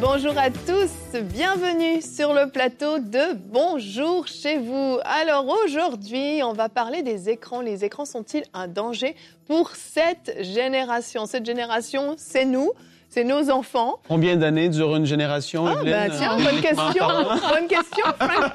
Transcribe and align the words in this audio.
Bonjour 0.00 0.38
à 0.38 0.48
tous, 0.48 1.20
bienvenue 1.24 2.00
sur 2.00 2.32
le 2.32 2.48
plateau 2.48 3.00
de 3.00 3.34
Bonjour 3.34 4.26
chez 4.26 4.56
vous. 4.56 4.98
Alors 5.04 5.46
aujourd'hui, 5.62 6.42
on 6.42 6.54
va 6.54 6.70
parler 6.70 7.02
des 7.02 7.28
écrans. 7.28 7.60
Les 7.60 7.84
écrans 7.84 8.06
sont-ils 8.06 8.44
un 8.54 8.66
danger 8.66 9.14
pour 9.46 9.72
cette 9.72 10.42
génération? 10.42 11.26
Cette 11.26 11.44
génération, 11.44 12.14
c'est 12.16 12.46
nous. 12.46 12.72
C'est 13.12 13.24
nos 13.24 13.50
enfants. 13.50 13.98
Combien 14.06 14.36
d'années 14.36 14.68
dure 14.68 14.94
une 14.94 15.04
génération, 15.04 15.66
ah, 15.66 15.74
bah, 15.84 16.08
tiens, 16.16 16.36
bonne 16.36 16.60
question. 16.62 16.84
bonne 16.86 17.66
question, 17.66 18.04
Frank. 18.20 18.52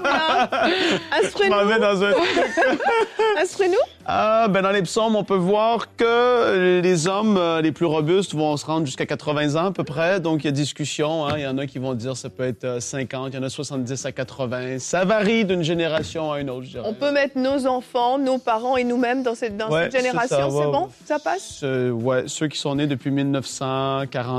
Instruis-nous. 3.42 3.76
Ah, 4.08 4.48
ben 4.50 4.62
dans 4.62 4.70
les 4.70 4.84
psaumes, 4.84 5.16
on 5.16 5.24
peut 5.24 5.34
voir 5.34 5.96
que 5.96 6.80
les 6.80 7.08
hommes 7.08 7.38
euh, 7.38 7.60
les 7.62 7.72
plus 7.72 7.88
robustes 7.88 8.36
vont 8.36 8.56
se 8.56 8.64
rendre 8.64 8.86
jusqu'à 8.86 9.08
80 9.08 9.56
ans 9.56 9.66
à 9.66 9.72
peu 9.72 9.84
près. 9.84 10.20
Donc, 10.20 10.44
il 10.44 10.46
y 10.46 10.48
a 10.50 10.52
discussion. 10.52 11.26
Hein. 11.26 11.34
Il 11.38 11.42
y 11.42 11.48
en 11.48 11.58
a 11.58 11.66
qui 11.66 11.80
vont 11.80 11.96
dire 11.96 12.16
ça 12.16 12.30
peut 12.30 12.44
être 12.44 12.80
50, 12.80 13.34
il 13.34 13.38
y 13.38 13.40
en 13.40 13.44
a 13.44 13.50
70 13.50 14.06
à 14.06 14.12
80. 14.12 14.78
Ça 14.78 15.06
varie 15.06 15.44
d'une 15.44 15.64
génération 15.64 16.32
à 16.32 16.40
une 16.40 16.52
autre, 16.52 16.66
je 16.66 16.70
dirais. 16.70 16.84
On 16.88 16.94
peut 16.94 17.12
mettre 17.12 17.40
nos 17.40 17.66
enfants, 17.66 18.20
nos 18.20 18.38
parents 18.38 18.78
et 18.78 18.84
nous-mêmes 18.84 19.24
dans 19.24 19.34
cette, 19.34 19.58
dans 19.58 19.72
cette 19.72 19.98
génération. 19.98 20.52
C'est 20.52 20.72
bon? 20.72 20.90
Ça 21.06 21.18
passe? 21.18 21.64
ouais, 21.64 22.26
ceux 22.28 22.48
qui 22.48 22.60
sont 22.60 22.76
nés 22.76 22.86
depuis 22.86 23.10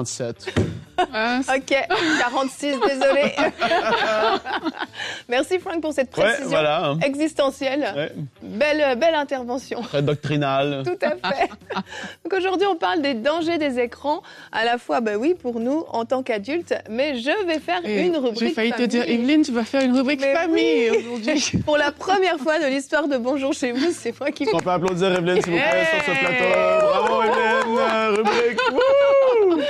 concept 0.07 0.57
OK, 1.57 1.77
46, 2.19 2.77
désolé. 2.87 3.33
Merci 5.29 5.59
Frank 5.59 5.81
pour 5.81 5.93
cette 5.93 6.11
précision 6.11 6.49
voilà, 6.49 6.87
hein. 6.87 6.99
existentielle. 7.03 8.13
Belle, 8.43 8.99
belle 8.99 9.15
intervention. 9.15 9.83
Très 9.83 10.03
doctrinale. 10.03 10.83
Tout 10.85 10.99
à 11.03 11.33
fait. 11.33 11.49
Donc 12.25 12.33
aujourd'hui, 12.35 12.67
on 12.67 12.77
parle 12.77 13.03
des 13.03 13.15
dangers 13.15 13.59
des 13.59 13.79
écrans, 13.79 14.23
à 14.53 14.65
la 14.65 14.79
fois, 14.79 15.01
ben 15.01 15.17
oui, 15.17 15.35
pour 15.35 15.61
nous 15.61 15.85
en 15.91 16.05
tant 16.05 16.23
qu'adultes, 16.23 16.75
mais 16.89 17.17
je 17.17 17.47
vais 17.47 17.59
faire 17.59 17.81
une 17.85 18.17
rubrique. 18.17 18.49
J'ai 18.49 18.55
failli 18.55 18.73
te 18.73 18.83
dire, 18.83 19.05
Evelyne, 19.09 19.43
tu 19.43 19.53
vas 19.53 19.65
faire 19.65 19.83
une 19.83 19.97
rubrique 19.97 20.23
famille 20.25 20.91
aujourd'hui. 20.91 21.53
pour 21.67 21.77
la 21.77 21.93
première 21.93 22.39
fois 22.39 22.59
de 22.59 22.67
l'histoire 22.67 23.09
de 23.09 23.17
Bonjour 23.17 23.53
chez 23.53 23.73
vous, 23.73 23.93
c'est 23.93 24.19
moi 24.21 24.31
qui. 24.31 24.47
On 24.53 24.59
peut 24.59 24.71
applaudir 24.71 25.13
Evelyne, 25.13 25.43
s'il 25.43 25.53
vous 25.53 25.59
plaît, 25.59 25.87
sur 25.93 26.15
ce 26.15 26.19
plateau? 26.19 26.45
Bravo, 26.87 27.23
Evelyne. 27.23 28.17
Rubrique. 28.17 28.61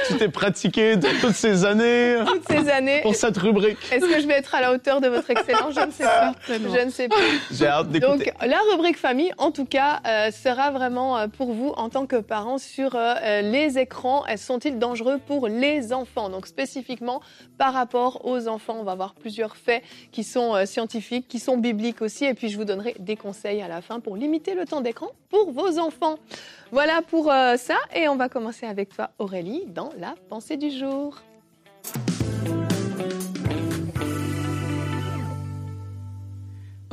Tu 0.08 0.16
t'es 0.16 0.28
pratiqué 0.28 0.96
toutes 1.20 1.34
ces 1.34 1.64
années. 1.64 2.16
Toutes 2.26 2.48
ces 2.48 2.68
années. 2.68 3.00
Pour 3.02 3.14
cette 3.14 3.36
rubrique. 3.36 3.78
Est-ce 3.90 4.06
que 4.06 4.20
je 4.20 4.26
vais 4.26 4.34
être 4.34 4.54
à 4.54 4.60
la 4.60 4.72
hauteur 4.72 5.00
de 5.00 5.08
votre 5.08 5.30
excellence? 5.30 5.74
Je 5.74 5.86
ne 5.86 5.90
sais 5.90 6.04
pas. 6.04 6.34
Je 6.48 6.84
ne 6.84 6.90
sais 6.90 7.08
pas. 7.08 7.16
J'ai 7.50 7.66
hâte 7.66 7.88
d'écouter. 7.88 8.26
Donc, 8.26 8.32
la 8.46 8.58
rubrique 8.72 8.98
famille, 8.98 9.32
en 9.38 9.50
tout 9.50 9.64
cas, 9.64 10.00
euh, 10.06 10.30
sera 10.30 10.70
vraiment 10.70 11.18
euh, 11.18 11.28
pour 11.28 11.52
vous 11.52 11.70
en 11.76 11.88
tant 11.88 12.06
que 12.06 12.16
parents 12.16 12.58
sur 12.58 12.94
euh, 12.94 13.42
les 13.42 13.78
écrans. 13.78 14.24
Sont-ils 14.36 14.78
dangereux 14.78 15.18
pour 15.26 15.48
les 15.48 15.92
enfants? 15.92 16.28
Donc, 16.28 16.46
spécifiquement 16.46 17.20
par 17.58 17.72
rapport 17.72 18.24
aux 18.24 18.48
enfants, 18.48 18.76
on 18.80 18.84
va 18.84 18.94
voir 18.94 19.14
plusieurs 19.14 19.56
faits 19.56 19.82
qui 20.12 20.24
sont 20.24 20.64
scientifiques, 20.66 21.26
qui 21.28 21.38
sont 21.38 21.56
bibliques 21.56 22.02
aussi. 22.02 22.24
Et 22.24 22.34
puis, 22.34 22.48
je 22.48 22.56
vous 22.56 22.64
donnerai 22.64 22.94
des 22.98 23.16
conseils 23.16 23.62
à 23.62 23.68
la 23.68 23.80
fin 23.80 24.00
pour 24.00 24.16
limiter 24.16 24.54
le 24.54 24.64
temps 24.64 24.80
d'écran 24.80 25.08
pour 25.30 25.50
vos 25.52 25.78
enfants. 25.78 26.16
Voilà 26.72 27.00
pour 27.02 27.26
ça. 27.26 27.76
Et 27.94 28.08
on 28.08 28.16
va 28.16 28.28
commencer 28.28 28.66
avec 28.66 28.94
toi, 28.94 29.10
Aurélie, 29.18 29.64
dans 29.66 29.90
la 29.98 30.14
pensée 30.28 30.56
du 30.56 30.70
jour. 30.70 31.05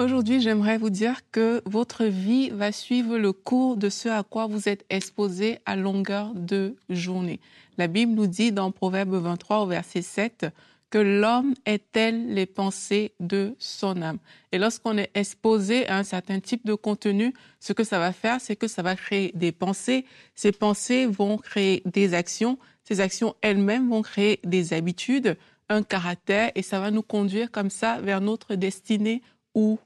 Aujourd'hui, 0.04 0.42
j'aimerais 0.42 0.78
vous 0.78 0.90
dire 0.90 1.22
que 1.32 1.62
votre 1.66 2.04
vie 2.04 2.50
va 2.50 2.74
suivre 2.74 3.18
le 3.18 3.32
cours 3.32 3.78
de 3.78 3.88
ce 3.88 4.10
à 4.10 4.22
quoi 4.22 4.48
vous 4.48 4.68
êtes 4.68 4.84
exposé 4.90 5.60
à 5.66 5.78
longueur 5.78 6.34
de 6.36 6.76
journée. 6.90 7.40
La 7.78 7.88
Bible 7.88 8.12
nous 8.12 8.28
dit 8.28 8.52
dans 8.52 8.70
Proverbe 8.72 9.16
23 9.16 9.60
au 9.60 9.66
verset 9.66 10.02
7 10.02 10.48
que 10.90 10.98
l'homme 10.98 11.54
est 11.66 11.90
tel 11.94 12.34
les 12.34 12.46
pensées 12.46 13.14
de 13.22 13.56
son 13.60 14.02
âme? 14.02 14.18
Et 14.52 14.58
lorsqu'on 14.58 14.98
est 14.98 15.10
exposé 15.16 15.88
à 15.88 16.00
un 16.00 16.04
certain 16.04 16.42
type 16.42 16.66
de 16.66 16.74
contenu, 16.74 17.34
ce 17.62 17.72
que 17.72 17.86
ça 17.86 17.98
va 17.98 18.12
faire, 18.12 18.42
c'est 18.42 18.58
que 18.58 18.68
ça 18.68 18.82
va 18.82 18.98
créer 18.98 19.32
des 19.36 19.54
pensées. 19.54 20.06
Ces 20.36 20.52
pensées 20.52 21.06
vont 21.06 21.38
créer 21.38 21.82
des 21.86 22.14
actions. 22.14 22.60
Ces 22.84 23.00
actions 23.00 23.36
elles-mêmes 23.40 23.88
vont 23.88 24.02
créer 24.02 24.42
des 24.44 24.74
habitudes, 24.74 25.38
un 25.70 25.82
caractère, 25.82 26.52
et 26.56 26.62
ça 26.62 26.82
va 26.82 26.92
nous 26.92 27.04
conduire 27.04 27.52
comme 27.52 27.70
ça 27.70 28.02
vers 28.02 28.20
notre 28.20 28.56
destinée 28.56 29.22
ou 29.56 29.80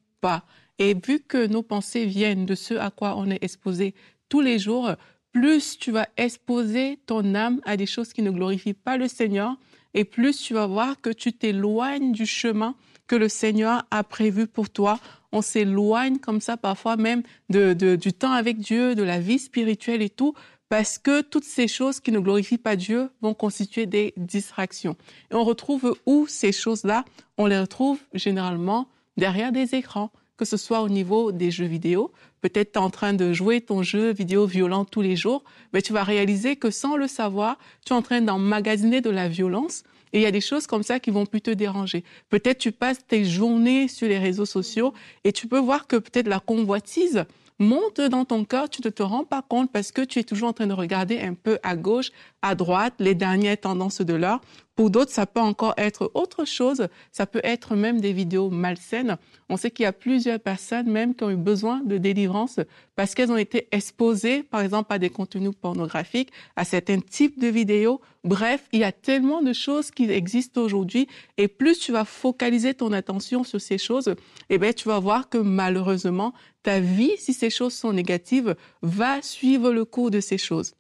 Et 0.80 0.94
vu 0.94 1.20
que 1.20 1.48
nos 1.48 1.64
pensées 1.64 2.06
viennent 2.06 2.46
de 2.46 2.56
ce 2.56 2.74
à 2.74 2.92
quoi 2.92 3.16
on 3.18 3.30
est 3.30 3.44
exposé 3.44 3.96
tous 4.30 4.42
les 4.42 4.60
jours, 4.60 4.92
plus 5.32 5.78
tu 5.78 5.92
vas 5.92 6.08
exposer 6.18 7.00
ton 7.06 7.36
âme 7.36 7.62
à 7.66 7.78
des 7.78 7.86
choses 7.86 8.14
qui 8.14 8.22
ne 8.22 8.32
glorifient 8.32 8.74
pas 8.74 8.98
le 8.98 9.08
Seigneur, 9.08 9.56
et 9.94 10.04
plus 10.04 10.38
tu 10.38 10.54
vas 10.54 10.68
voir 10.68 11.02
que 11.02 11.10
tu 11.10 11.34
t'éloignes 11.34 12.12
du 12.12 12.26
chemin 12.26 12.76
que 13.08 13.16
le 13.16 13.30
Seigneur 13.30 13.86
a 13.90 14.04
prévu 14.04 14.46
pour 14.48 14.70
toi. 14.70 15.00
On 15.32 15.42
s'éloigne 15.42 16.20
comme 16.20 16.42
ça 16.42 16.58
parfois 16.58 16.98
même 16.98 17.24
de, 17.50 17.74
du 17.74 18.14
temps 18.14 18.34
avec 18.34 18.60
Dieu, 18.60 18.96
de 18.96 19.04
la 19.04 19.20
vie 19.20 19.40
spirituelle 19.40 20.02
et 20.02 20.10
tout, 20.10 20.34
parce 20.70 20.98
que 20.98 21.22
toutes 21.22 21.46
ces 21.46 21.68
choses 21.68 22.00
qui 22.00 22.12
ne 22.12 22.20
glorifient 22.20 22.58
pas 22.58 22.76
Dieu 22.76 23.10
vont 23.22 23.34
constituer 23.34 23.86
des 23.86 24.14
distractions. 24.18 24.98
Et 25.32 25.36
on 25.36 25.46
retrouve 25.46 25.96
où 26.06 26.28
ces 26.28 26.52
choses-là? 26.52 27.06
On 27.38 27.46
les 27.46 27.60
retrouve 27.60 28.00
généralement 28.14 28.90
derrière 29.18 29.52
des 29.52 29.76
écrans, 29.76 30.12
que 30.38 30.46
ce 30.46 30.58
soit 30.58 30.82
au 30.82 30.90
niveau 30.90 31.32
des 31.32 31.52
jeux 31.52 31.66
vidéo. 31.66 32.12
Peut-être 32.42 32.74
tu 32.74 32.80
es 32.80 32.82
en 32.82 32.90
train 32.90 33.14
de 33.14 33.34
jouer 33.34 33.62
ton 33.62 33.82
jeu 33.84 34.14
vidéo 34.14 34.46
violent 34.46 34.86
tous 34.86 35.02
les 35.02 35.16
jours, 35.16 35.44
mais 35.74 35.82
tu 35.82 35.94
vas 35.94 36.04
réaliser 36.04 36.56
que 36.56 36.70
sans 36.70 36.96
le 36.96 37.08
savoir, 37.08 37.58
tu 37.86 37.94
es 37.94 37.96
en 37.96 38.02
train 38.02 38.22
d'emmagasiner 38.22 39.02
de 39.02 39.10
la 39.10 39.28
violence. 39.28 39.84
Et 40.14 40.20
il 40.20 40.22
y 40.22 40.28
a 40.28 40.32
des 40.32 40.42
choses 40.42 40.68
comme 40.68 40.84
ça 40.84 41.00
qui 41.00 41.12
vont 41.12 41.26
plus 41.26 41.42
te 41.42 41.52
déranger. 41.52 42.04
Peut-être 42.30 42.60
tu 42.60 42.72
passes 42.72 43.06
tes 43.06 43.26
journées 43.26 43.88
sur 43.88 44.08
les 44.08 44.20
réseaux 44.20 44.46
sociaux 44.46 44.94
et 45.24 45.34
tu 45.34 45.48
peux 45.48 45.60
voir 45.60 45.88
que 45.88 45.98
peut-être 45.98 46.28
la 46.28 46.40
convoitise 46.40 47.26
monte 47.60 48.02
dans 48.02 48.24
ton 48.24 48.46
cœur, 48.46 48.70
tu 48.70 48.82
ne 48.86 48.90
te 48.90 49.04
rends 49.04 49.24
pas 49.24 49.42
compte 49.42 49.72
parce 49.72 49.92
que 49.92 50.02
tu 50.02 50.20
es 50.20 50.24
toujours 50.24 50.50
en 50.50 50.54
train 50.54 50.68
de 50.68 50.74
regarder 50.74 51.20
un 51.20 51.34
peu 51.34 51.58
à 51.64 51.76
gauche, 51.76 52.12
à 52.42 52.56
droite, 52.56 52.94
les 53.00 53.16
dernières 53.16 53.60
tendances 53.60 54.02
de 54.02 54.14
l'heure. 54.14 54.42
Pour 54.78 54.92
d'autres, 54.92 55.12
ça 55.12 55.26
peut 55.26 55.40
encore 55.40 55.74
être 55.76 56.12
autre 56.14 56.46
chose. 56.46 56.88
Ça 57.12 57.26
peut 57.26 57.42
être 57.44 57.76
même 57.76 58.00
des 58.00 58.14
vidéos 58.14 58.52
malsaines. 58.52 59.18
On 59.50 59.58
sait 59.58 59.72
qu'il 59.72 59.84
y 59.84 59.88
a 59.88 59.92
plusieurs 59.92 60.40
personnes 60.40 60.88
même 60.88 61.16
qui 61.16 61.24
ont 61.24 61.32
eu 61.32 61.36
besoin 61.36 61.82
de 61.82 61.98
délivrance 61.98 62.60
parce 62.96 63.16
qu'elles 63.16 63.32
ont 63.32 63.38
été 63.38 63.68
exposées, 63.72 64.44
par 64.44 64.62
exemple, 64.62 64.94
à 64.94 65.00
des 65.00 65.10
contenus 65.10 65.54
pornographiques, 65.60 66.32
à 66.56 66.64
certains 66.64 67.00
types 67.00 67.40
de 67.40 67.48
vidéos. 67.48 68.02
Bref, 68.24 68.68
il 68.72 68.82
y 68.82 68.84
a 68.84 68.92
tellement 68.92 69.42
de 69.42 69.52
choses 69.52 69.90
qui 69.90 70.12
existent 70.12 70.62
aujourd'hui 70.62 71.08
et 71.40 71.48
plus 71.48 71.80
tu 71.80 71.92
vas 71.92 72.06
focaliser 72.06 72.76
ton 72.76 72.92
attention 72.92 73.44
sur 73.44 73.60
ces 73.60 73.80
choses, 73.80 74.14
eh 74.52 74.60
bien, 74.60 74.74
tu 74.74 74.88
vas 74.88 75.00
voir 75.00 75.28
que 75.28 75.40
malheureusement, 75.40 76.34
ta 76.62 76.80
vie, 76.80 77.14
si 77.18 77.34
ces 77.34 77.50
choses 77.50 77.74
sont 77.74 77.94
négatives, 77.94 78.56
va 78.84 79.24
suivre 79.24 79.72
le 79.72 79.86
cours 79.86 80.12
de 80.12 80.20
ces 80.20 80.38
choses. 80.38 80.77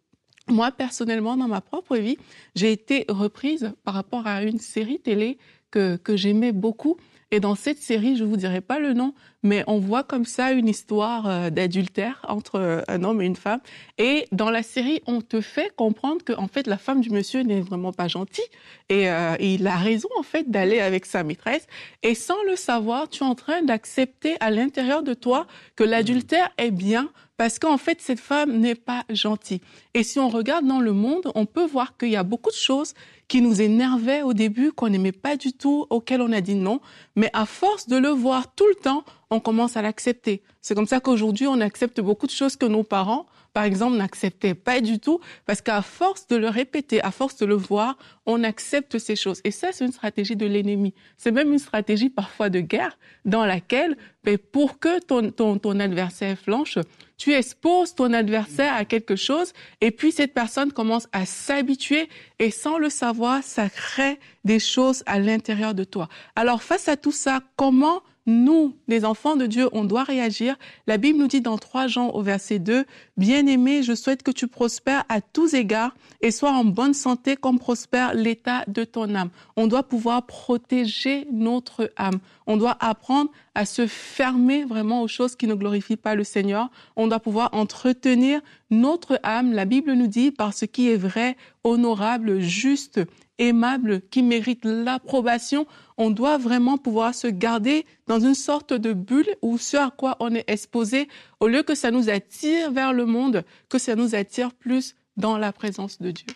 Moi, 0.49 0.71
personnellement, 0.71 1.35
dans 1.35 1.47
ma 1.47 1.61
propre 1.61 1.97
vie, 1.97 2.17
j'ai 2.55 2.71
été 2.71 3.05
reprise 3.09 3.73
par 3.83 3.93
rapport 3.93 4.27
à 4.27 4.43
une 4.43 4.59
série 4.59 4.99
télé 4.99 5.37
que, 5.71 5.97
que 5.97 6.15
j'aimais 6.15 6.53
beaucoup. 6.53 6.97
Et 7.29 7.41
dans 7.41 7.55
cette 7.55 7.79
série, 7.79 8.15
je 8.15 8.23
vous 8.23 8.37
dirai 8.37 8.61
pas 8.61 8.79
le 8.79 8.93
nom, 8.93 9.13
mais 9.43 9.65
on 9.67 9.79
voit 9.79 10.03
comme 10.03 10.23
ça 10.23 10.53
une 10.53 10.69
histoire 10.69 11.27
euh, 11.27 11.49
d'adultère 11.49 12.21
entre 12.25 12.55
euh, 12.55 12.81
un 12.87 13.03
homme 13.03 13.21
et 13.21 13.25
une 13.25 13.35
femme. 13.35 13.59
Et 13.97 14.27
dans 14.31 14.49
la 14.49 14.63
série, 14.63 15.01
on 15.07 15.19
te 15.19 15.41
fait 15.41 15.75
comprendre 15.75 16.23
que 16.23 16.31
en 16.31 16.47
fait 16.47 16.67
la 16.67 16.77
femme 16.77 17.01
du 17.01 17.09
monsieur 17.09 17.41
n'est 17.41 17.59
vraiment 17.59 17.91
pas 17.91 18.07
gentille 18.07 18.45
et, 18.87 19.09
euh, 19.09 19.35
il 19.41 19.67
a 19.67 19.75
raison 19.75 20.07
en 20.17 20.23
fait 20.23 20.49
d'aller 20.49 20.79
avec 20.79 21.05
sa 21.05 21.25
maîtresse. 21.25 21.67
Et 22.01 22.15
sans 22.15 22.41
le 22.43 22.55
savoir, 22.55 23.09
tu 23.09 23.25
es 23.25 23.27
en 23.27 23.35
train 23.35 23.61
d'accepter 23.61 24.37
à 24.39 24.49
l'intérieur 24.49 25.03
de 25.03 25.13
toi 25.13 25.47
que 25.75 25.83
l'adultère 25.83 26.49
est 26.57 26.71
bien 26.71 27.09
parce 27.37 27.59
qu'en 27.59 27.77
fait, 27.77 28.01
cette 28.01 28.19
femme 28.19 28.57
n'est 28.57 28.75
pas 28.75 29.03
gentille. 29.09 29.61
Et 29.93 30.03
si 30.03 30.19
on 30.19 30.27
regarde 30.27 30.65
dans 30.65 30.79
le 30.79 30.91
monde, 30.91 31.31
on 31.35 31.45
peut 31.45 31.65
voir 31.65 31.95
qu'il 31.97 32.09
y 32.09 32.15
a 32.15 32.23
beaucoup 32.23 32.49
de 32.49 32.55
choses 32.55 32.93
qui 33.27 33.41
nous 33.41 33.61
énervaient 33.61 34.23
au 34.23 34.33
début, 34.33 34.71
qu'on 34.71 34.89
n'aimait 34.89 35.11
pas 35.11 35.37
du 35.37 35.53
tout, 35.53 35.85
auxquelles 35.89 36.21
on 36.21 36.31
a 36.31 36.41
dit 36.41 36.55
non. 36.55 36.81
Mais 37.15 37.29
à 37.33 37.45
force 37.45 37.87
de 37.87 37.97
le 37.97 38.09
voir 38.09 38.53
tout 38.55 38.67
le 38.67 38.75
temps, 38.75 39.03
on 39.29 39.39
commence 39.39 39.77
à 39.77 39.81
l'accepter. 39.81 40.41
C'est 40.61 40.73
comme 40.73 40.87
ça 40.87 40.99
qu'aujourd'hui, 40.99 41.47
on 41.47 41.61
accepte 41.61 42.01
beaucoup 42.01 42.25
de 42.25 42.31
choses 42.31 42.55
que 42.55 42.65
nos 42.65 42.83
parents 42.83 43.27
par 43.57 43.63
exemple, 43.63 43.97
n'acceptaient 43.97 44.53
pas 44.53 44.81
du 44.81 44.99
tout, 44.99 45.19
parce 45.47 45.61
qu'à 45.61 45.81
force 45.81 46.27
de 46.27 46.35
le 46.35 46.47
répéter, 46.47 47.01
à 47.01 47.09
force 47.09 47.37
de 47.37 47.47
le 47.47 47.55
voir, 47.55 47.97
on 48.27 48.43
accepte 48.43 48.99
ces 48.99 49.15
choses. 49.15 49.41
Et 49.45 49.49
ça, 49.49 49.69
c'est 49.71 49.83
une 49.83 49.91
stratégie 49.91 50.35
de 50.35 50.45
l'ennemi. 50.45 50.93
C'est 51.17 51.31
même 51.31 51.51
une 51.51 51.57
stratégie 51.57 52.11
parfois 52.11 52.51
de 52.51 52.59
guerre 52.59 52.99
dans 53.25 53.45
laquelle, 53.45 53.97
ben, 54.23 54.37
pour 54.37 54.77
que 54.77 54.99
ton, 54.99 55.31
ton, 55.31 55.57
ton 55.57 55.79
adversaire 55.79 56.37
flanche, 56.37 56.77
tu 57.17 57.33
exposes 57.33 57.95
ton 57.95 58.13
adversaire 58.13 58.73
à 58.73 58.85
quelque 58.85 59.15
chose 59.15 59.53
et 59.81 59.91
puis 59.91 60.11
cette 60.11 60.33
personne 60.33 60.71
commence 60.71 61.07
à 61.11 61.25
s'habituer 61.25 62.09
et 62.39 62.51
sans 62.51 62.77
le 62.77 62.89
savoir, 62.89 63.43
ça 63.43 63.69
crée 63.69 64.19
des 64.45 64.59
choses 64.59 65.03
à 65.05 65.19
l'intérieur 65.19 65.73
de 65.73 65.83
toi. 65.83 66.07
Alors 66.35 66.63
face 66.63 66.87
à 66.87 66.95
tout 66.95 67.11
ça, 67.11 67.41
comment 67.55 68.01
nous, 68.27 68.75
les 68.89 69.05
enfants 69.05 69.37
de 69.37 69.45
Dieu, 69.45 69.69
on 69.71 69.85
doit 69.85 70.03
réagir? 70.03 70.57
La 70.85 70.97
Bible 70.97 71.17
nous 71.17 71.27
dit 71.27 71.39
dans 71.39 71.57
3 71.57 71.87
Jean 71.87 72.09
au 72.09 72.21
verset 72.21 72.59
2, 72.59 72.83
Bien-aimé, 73.15 73.83
je 73.83 73.95
souhaite 73.95 74.21
que 74.21 74.31
tu 74.31 74.47
prospères 74.47 75.05
à 75.07 75.21
tous 75.21 75.53
égards 75.53 75.95
et 76.21 76.31
sois 76.31 76.51
en 76.51 76.65
bonne 76.65 76.93
santé 76.93 77.37
comme 77.37 77.57
prospère 77.57 78.13
l'état 78.13 78.65
de 78.67 78.83
ton 78.83 79.15
âme. 79.15 79.29
On 79.55 79.67
doit 79.67 79.83
pouvoir 79.83 80.25
protéger 80.25 81.25
notre 81.31 81.89
âme. 81.95 82.19
On 82.47 82.57
doit 82.57 82.77
apprendre 82.79 83.29
à 83.53 83.65
se 83.65 83.85
fermer 83.85 84.63
vraiment 84.63 85.01
aux 85.01 85.07
choses 85.07 85.35
qui 85.35 85.47
ne 85.47 85.53
glorifient 85.53 85.97
pas 85.97 86.15
le 86.15 86.23
Seigneur. 86.23 86.69
On 86.95 87.07
doit 87.07 87.19
pouvoir 87.19 87.49
entretenir 87.53 88.41
notre 88.71 89.19
âme. 89.23 89.53
La 89.53 89.65
Bible 89.65 89.93
nous 89.93 90.07
dit 90.07 90.31
par 90.31 90.53
ce 90.53 90.65
qui 90.65 90.89
est 90.89 90.97
vrai, 90.97 91.37
honorable, 91.63 92.39
juste, 92.39 93.01
aimable, 93.37 94.01
qui 94.09 94.23
mérite 94.23 94.65
l'approbation 94.65 95.67
on 95.97 96.11
doit 96.11 96.37
vraiment 96.37 96.77
pouvoir 96.77 97.13
se 97.15 97.27
garder 97.27 97.85
dans 98.05 98.19
une 98.19 98.35
sorte 98.35 98.73
de 98.73 98.93
bulle 98.93 99.29
où 99.41 99.57
ce 99.57 99.77
à 99.77 99.89
quoi 99.89 100.15
on 100.19 100.33
est 100.33 100.47
exposé, 100.47 101.07
au 101.39 101.47
lieu 101.47 101.63
que 101.63 101.75
ça 101.75 101.91
nous 101.91 102.09
attire 102.09 102.71
vers 102.71 102.93
le 102.93 103.05
monde, 103.05 103.43
que 103.69 103.79
ça 103.79 103.95
nous 103.95 104.15
attire 104.15 104.53
plus 104.53 104.95
dans 105.17 105.37
la 105.37 105.51
présence 105.51 105.99
de 105.99 106.11
Dieu. 106.11 106.27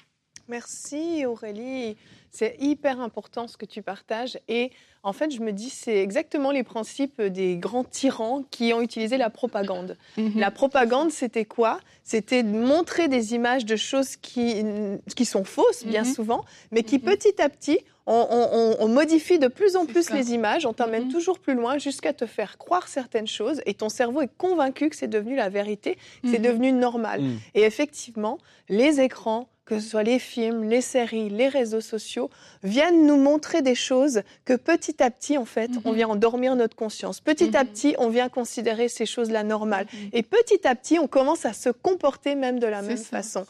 Merci 0.47 1.25
Aurélie. 1.25 1.95
C'est 2.31 2.55
hyper 2.59 3.01
important 3.01 3.47
ce 3.47 3.57
que 3.57 3.65
tu 3.65 3.81
partages. 3.81 4.39
Et 4.47 4.71
en 5.03 5.13
fait, 5.13 5.31
je 5.31 5.41
me 5.41 5.51
dis, 5.51 5.69
c'est 5.69 5.97
exactement 5.97 6.51
les 6.51 6.63
principes 6.63 7.21
des 7.21 7.57
grands 7.57 7.83
tyrans 7.83 8.43
qui 8.51 8.73
ont 8.73 8.81
utilisé 8.81 9.17
la 9.17 9.29
propagande. 9.29 9.97
Mhm. 10.17 10.33
La 10.39 10.49
propagande, 10.49 11.11
c'était 11.11 11.45
quoi? 11.45 11.79
C'était 12.03 12.43
de 12.43 12.49
montrer 12.49 13.09
des 13.09 13.33
images 13.33 13.65
de 13.65 13.75
choses 13.75 14.15
qui, 14.15 14.63
qui 15.15 15.25
sont 15.25 15.43
fausses, 15.43 15.83
bien 15.85 16.03
mhm. 16.03 16.13
souvent, 16.13 16.45
mais 16.71 16.83
qui 16.83 16.95
mhm. 16.95 17.03
petit 17.03 17.41
à 17.41 17.49
petit 17.49 17.79
on, 18.07 18.87
modifie 18.87 19.39
de 19.39 19.47
plus 19.47 19.75
en 19.75 19.85
plus 19.85 20.09
les 20.09 20.33
images, 20.33 20.65
on 20.65 20.73
t'emmène 20.73 21.09
toujours 21.09 21.39
plus 21.39 21.53
loin 21.53 21.77
jusqu'à 21.77 22.13
te 22.13 22.25
faire 22.25 22.57
croire 22.57 22.87
certaines 22.87 23.27
choses 23.27 23.61
et 23.65 23.73
ton 23.73 23.89
cerveau 23.89 24.21
est 24.21 24.37
convaincu 24.37 24.89
que 24.89 24.95
c'est 24.95 25.07
devenu 25.07 25.35
la 25.35 25.49
vérité, 25.49 25.97
que 26.23 26.29
c'est 26.29 26.39
devenu 26.39 26.71
normal. 26.71 27.21
Et 27.53 27.61
effectivement, 27.61 28.37
les 28.69 28.99
écrans, 29.01 29.49
que 29.71 29.79
ce 29.79 29.87
soit 29.87 30.03
les 30.03 30.19
films, 30.19 30.65
les 30.65 30.81
séries, 30.81 31.29
les 31.29 31.47
réseaux 31.47 31.79
sociaux, 31.79 32.29
viennent 32.61 33.07
nous 33.07 33.15
montrer 33.15 33.61
des 33.61 33.73
choses 33.73 34.21
que 34.43 34.53
petit 34.53 35.01
à 35.01 35.09
petit, 35.09 35.37
en 35.37 35.45
fait, 35.45 35.71
on 35.85 35.91
mhm. 35.91 35.95
vient 35.95 36.07
endormir 36.09 36.57
notre 36.57 36.75
conscience. 36.75 37.21
Petit 37.21 37.55
à 37.55 37.63
mhm. 37.63 37.69
petit, 37.69 37.95
on 37.97 38.09
vient 38.09 38.27
considérer 38.27 38.89
ces 38.89 39.05
choses-là 39.05 39.43
normales. 39.43 39.87
Mhm. 39.93 40.09
Et 40.11 40.23
petit 40.23 40.67
à 40.67 40.75
petit, 40.75 40.99
on 40.99 41.07
commence 41.07 41.45
à 41.45 41.53
se 41.53 41.69
comporter 41.69 42.35
même 42.35 42.59
de 42.59 42.67
la 42.67 42.81
même 42.81 42.97
façon. 42.97 43.45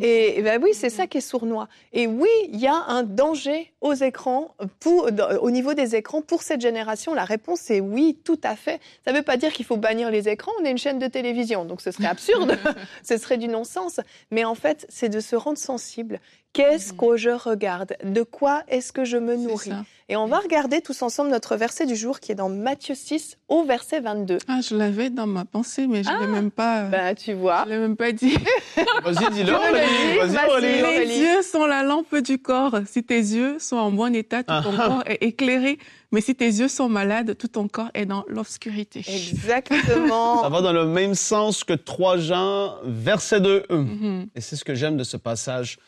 et, 0.00 0.42
ben 0.42 0.62
oui, 0.62 0.70
c'est 0.74 0.90
ça 0.90 1.08
qui 1.08 1.18
est 1.18 1.20
sournois. 1.20 1.68
Et 1.92 2.06
oui, 2.06 2.28
il 2.52 2.60
y 2.60 2.68
a 2.68 2.84
un 2.86 3.02
danger 3.02 3.72
aux 3.80 3.94
écrans, 3.94 4.54
pour, 4.78 5.08
au 5.40 5.50
niveau 5.50 5.74
des 5.74 5.96
écrans, 5.96 6.22
pour 6.22 6.42
cette 6.42 6.60
génération. 6.60 7.14
La 7.14 7.24
réponse 7.24 7.68
est 7.72 7.80
oui, 7.80 8.16
tout 8.22 8.40
à 8.44 8.54
fait. 8.54 8.80
Ça 9.04 9.10
ne 9.10 9.16
veut 9.16 9.24
pas 9.24 9.36
dire 9.36 9.52
qu'il 9.52 9.64
faut 9.64 9.76
bannir 9.76 10.12
les 10.12 10.28
écrans. 10.28 10.52
On 10.60 10.64
est 10.64 10.70
une 10.70 10.78
chaîne 10.78 11.00
de 11.00 11.08
télévision, 11.08 11.64
donc 11.64 11.80
ce 11.80 11.90
serait 11.90 12.06
absurde. 12.06 12.56
ce 13.02 13.16
serait 13.16 13.38
du 13.38 13.48
non-sens. 13.48 13.98
Mais 14.30 14.44
en 14.44 14.54
fait, 14.54 14.86
c'est 14.88 15.08
de 15.08 15.18
se 15.18 15.34
rendre 15.34 15.58
sensible. 15.64 16.20
Qu'est-ce 16.54 16.92
mhm. 16.92 16.98
que 16.98 17.16
je 17.16 17.30
regarde? 17.30 17.94
De 18.04 18.22
quoi 18.22 18.62
est-ce 18.68 18.92
que 18.92 19.04
je 19.04 19.16
me 19.16 19.34
nourris? 19.34 19.72
Et 20.08 20.16
on 20.16 20.26
va 20.26 20.38
regarder 20.38 20.80
tous 20.82 21.02
ensemble 21.02 21.30
notre 21.30 21.56
verset 21.56 21.84
du 21.84 21.96
jour 21.96 22.20
qui 22.20 22.30
est 22.30 22.36
dans 22.36 22.48
Matthieu 22.48 22.94
6 22.94 23.38
au 23.48 23.64
verset 23.64 24.00
22. 24.00 24.38
Ah, 24.46 24.60
je 24.60 24.76
l'avais 24.76 25.10
dans 25.10 25.26
ma 25.26 25.44
pensée, 25.44 25.88
mais 25.88 26.04
je 26.04 26.10
ne 26.10 26.18
l'ai 26.18 26.24
ah, 26.24 26.28
même 26.28 26.52
pas. 26.52 26.84
Bah, 26.84 27.14
tu 27.16 27.32
vois. 27.32 27.64
Je 27.64 27.70
l'ai 27.70 27.78
même 27.78 27.96
pas 27.96 28.12
dit. 28.12 28.36
Vas-y, 29.02 29.32
dis-le. 29.32 29.50
Vas-y, 29.50 31.06
Les 31.06 31.18
yeux 31.18 31.42
sont 31.42 31.66
la 31.66 31.82
lampe 31.82 32.14
du 32.16 32.38
corps. 32.38 32.78
Si 32.86 33.02
tes 33.02 33.16
yeux 33.16 33.58
sont 33.58 33.76
en 33.76 33.90
bon 33.90 34.14
état, 34.14 34.44
tout 34.44 34.62
ton 34.62 34.74
ah. 34.78 34.86
corps 34.86 35.02
est 35.06 35.24
éclairé. 35.24 35.78
Mais 36.12 36.20
si 36.20 36.36
tes 36.36 36.46
yeux 36.46 36.68
sont 36.68 36.88
malades, 36.88 37.36
tout 37.36 37.48
ton 37.48 37.66
corps 37.66 37.90
est 37.94 38.06
dans 38.06 38.24
l'obscurité. 38.28 39.02
Exactement. 39.08 40.42
Ça 40.42 40.50
va 40.50 40.60
dans 40.60 40.72
le 40.72 40.86
même 40.86 41.16
sens 41.16 41.64
que 41.64 41.72
3 41.72 42.18
Jean, 42.18 42.76
verset 42.84 43.40
2. 43.40 43.64
Mhm. 43.70 44.26
Et 44.36 44.40
c'est 44.40 44.54
ce 44.54 44.64
que 44.64 44.76
j'aime 44.76 44.96
de 44.96 45.02
ce 45.04 45.16
passage. 45.16 45.78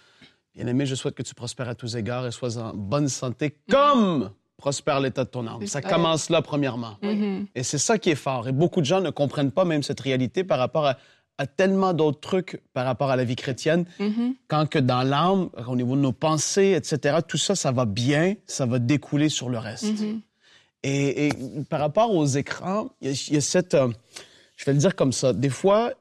Bien-aimé, 0.57 0.87
je 0.87 0.95
souhaite 0.95 1.15
que 1.15 1.23
tu 1.23 1.35
prospères 1.35 1.69
à 1.69 1.75
tous 1.75 1.97
égards 1.97 2.27
et 2.27 2.31
sois 2.31 2.57
en 2.57 2.73
bonne 2.75 3.09
santé 3.09 3.59
comme 3.71 4.31
prospère 4.57 5.01
l'état 5.01 5.25
de 5.25 5.29
ton 5.29 5.47
âme. 5.47 5.67
Ça 5.67 5.83
commence 5.83 6.31
là, 6.31 6.41
premièrement. 6.41 6.97
Mhm. 7.03 7.47
Et 7.55 7.63
c'est 7.63 7.79
ça 7.79 7.99
qui 7.99 8.11
est 8.11 8.17
fort. 8.17 8.49
Et 8.49 8.53
beaucoup 8.53 8.81
de 8.81 8.87
gens 8.87 9.03
ne 9.03 9.11
comprennent 9.11 9.51
pas 9.51 9.67
même 9.67 9.83
cette 9.83 10.01
réalité 10.01 10.45
par 10.45 10.59
rapport 10.59 10.87
à, 10.87 11.47
tellement 11.47 11.93
d'autres 11.93 12.21
trucs 12.21 12.63
par 12.73 12.87
rapport 12.87 13.11
à 13.11 13.17
la 13.17 13.25
vie 13.25 13.37
chrétienne, 13.37 13.85
mhm. 14.01 14.35
quand 14.49 14.67
que 14.67 14.79
dans 14.79 15.03
l'âme, 15.03 15.51
au 15.69 15.77
niveau 15.77 15.95
de 15.95 16.01
nos 16.01 16.13
pensées, 16.13 16.73
etc., 16.75 17.19
tout 17.29 17.37
ça, 17.37 17.55
ça 17.55 17.73
va 17.73 17.85
bien, 17.85 18.37
ça 18.47 18.65
va 18.65 18.79
découler 18.79 19.29
sur 19.29 19.51
le 19.51 19.59
reste. 19.59 19.93
Et, 20.83 21.29
par 21.69 21.81
rapport 21.81 22.15
aux 22.15 22.25
écrans, 22.25 22.89
il 23.03 23.11
y, 23.11 23.37
a 23.37 23.41
cette... 23.43 23.75
Euh, 23.75 23.89
je 24.57 24.65
vais 24.65 24.73
le 24.73 24.79
dire 24.79 24.97
comme 24.97 25.13
ça. 25.13 25.35
Des 25.35 25.51
fois, 25.51 25.93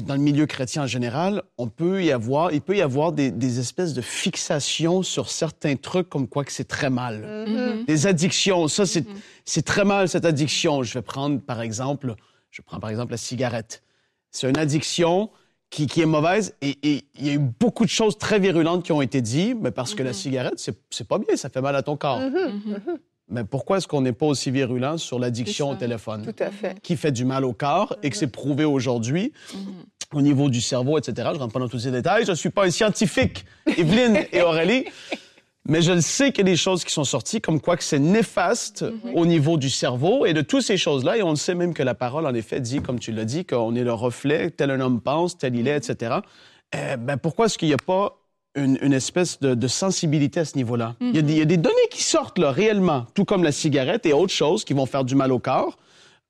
dans 0.00 0.14
le 0.14 0.20
milieu 0.20 0.46
chrétien 0.46 0.82
en 0.82 0.86
général, 0.86 1.42
on 1.58 1.68
peut 1.68 2.02
y 2.02 2.10
avoir, 2.10 2.52
il 2.52 2.60
peut 2.60 2.76
y 2.76 2.82
avoir 2.82 3.12
des, 3.12 3.58
espèces 3.58 3.94
de 3.94 4.00
fixations 4.00 5.02
sur 5.02 5.30
certains 5.30 5.76
trucs 5.76 6.08
comme 6.08 6.26
quoi 6.26 6.44
que 6.44 6.52
c'est 6.52 6.68
très 6.68 6.90
mal. 6.90 7.46
Mm-hmm. 7.48 7.84
Des 7.86 8.06
addictions, 8.06 8.68
ça 8.68 8.86
c'est 8.86 9.06
c'est 9.44 9.62
très 9.62 9.84
mal 9.84 10.08
cette 10.08 10.24
addiction. 10.24 10.82
Je 10.82 10.94
vais 10.94 11.02
prendre 11.02 11.40
par 11.40 11.60
exemple, 11.60 12.14
je 12.50 12.62
prends 12.62 12.80
par 12.80 12.90
exemple 12.90 13.12
la 13.12 13.18
cigarette. 13.18 13.82
C'est 14.30 14.48
une 14.48 14.58
addiction 14.58 15.30
qui, 15.70 15.86
qui 15.86 16.00
est 16.00 16.06
mauvaise 16.06 16.54
et, 16.60 16.76
il 16.82 17.26
y 17.26 17.30
a 17.30 17.34
eu 17.34 17.38
beaucoup 17.38 17.84
de 17.84 17.90
choses 17.90 18.18
très 18.18 18.38
virulentes 18.38 18.84
qui 18.84 18.92
ont 18.92 19.02
été 19.02 19.20
dites, 19.20 19.56
mais 19.60 19.70
parce 19.70 19.94
que 19.94 20.02
la 20.02 20.10
mm-hmm. 20.10 20.14
cigarette 20.14 20.70
c'est 20.90 21.08
pas 21.08 21.18
bien, 21.18 21.36
ça 21.36 21.48
fait 21.48 21.60
mal 21.60 21.76
à 21.76 21.82
ton 21.82 21.96
corps. 21.96 22.20
Mais 23.28 23.44
pourquoi 23.44 23.78
est-ce 23.78 23.88
qu'on 23.88 24.02
n'est 24.02 24.12
pas 24.12 24.26
aussi 24.26 24.50
virulent 24.50 24.98
sur 24.98 25.18
l'addiction 25.18 25.70
au 25.70 25.74
téléphone? 25.74 26.24
Tout 26.24 26.42
à 26.42 26.50
fait. 26.50 26.80
Qui 26.82 26.96
fait 26.96 27.12
du 27.12 27.24
mal 27.24 27.44
au 27.44 27.52
corps 27.52 27.96
et 28.02 28.10
que 28.10 28.16
c'est 28.16 28.26
prouvé 28.26 28.64
aujourd'hui 28.64 29.32
au 30.12 30.20
niveau 30.20 30.48
du 30.48 30.60
cerveau, 30.60 30.98
etc. 30.98 31.30
Je 31.34 31.38
rentre 31.38 31.52
pas 31.52 31.60
dans 31.60 31.68
tous 31.68 31.80
ces 31.80 31.90
détails. 31.90 32.24
Je 32.24 32.30
ne 32.30 32.36
suis 32.36 32.50
pas 32.50 32.66
un 32.66 32.70
scientifique, 32.70 33.44
Evelyne 33.76 34.26
et 34.32 34.42
Aurélie. 34.42 34.84
Mais 35.66 35.80
je 35.80 35.92
le 35.92 36.02
sais 36.02 36.30
qu'il 36.30 36.46
y 36.46 36.50
a 36.50 36.52
des 36.52 36.58
choses 36.58 36.84
qui 36.84 36.92
sont 36.92 37.04
sorties 37.04 37.40
comme 37.40 37.58
quoi 37.58 37.78
que 37.78 37.84
c'est 37.84 37.98
néfaste 37.98 38.84
au 39.14 39.24
niveau 39.24 39.56
du 39.56 39.70
cerveau 39.70 40.26
et 40.26 40.34
de 40.34 40.42
toutes 40.42 40.62
ces 40.62 40.76
choses-là. 40.76 41.16
Et 41.16 41.22
on 41.22 41.30
le 41.30 41.36
sait 41.36 41.54
même 41.54 41.72
que 41.72 41.82
la 41.82 41.94
parole, 41.94 42.26
en 42.26 42.34
effet, 42.34 42.60
dit, 42.60 42.82
comme 42.82 42.98
tu 42.98 43.12
l'as 43.12 43.24
dit, 43.24 43.46
qu'on 43.46 43.74
est 43.74 43.82
le 43.82 43.94
reflet, 43.94 44.50
tel 44.50 44.70
un 44.70 44.80
homme 44.80 45.00
pense, 45.00 45.38
tel 45.38 45.56
il 45.56 45.66
est, 45.66 45.76
etc. 45.76 46.16
Eh 46.74 46.98
ben, 46.98 47.16
pourquoi 47.16 47.46
est-ce 47.46 47.56
qu'il 47.56 47.68
n'y 47.68 47.74
a 47.74 47.78
pas 47.78 48.23
une, 48.54 48.92
espèce 48.92 49.40
de, 49.40 49.68
sensibilité 49.68 50.40
à 50.40 50.44
ce 50.44 50.56
niveau-là. 50.56 50.94
il, 51.00 51.30
y 51.30 51.40
a 51.40 51.44
des 51.44 51.56
données 51.56 51.88
qui 51.90 52.02
sortent 52.02 52.38
là, 52.38 52.52
réellement, 52.52 53.06
tout 53.14 53.24
comme 53.24 53.42
la 53.42 53.52
cigarette 53.52 54.06
et 54.06 54.12
autres 54.12 54.32
choses 54.32 54.64
qui 54.64 54.74
vont 54.74 54.86
faire 54.86 55.04
du 55.04 55.14
mal 55.14 55.32
au 55.32 55.38
corps. 55.38 55.76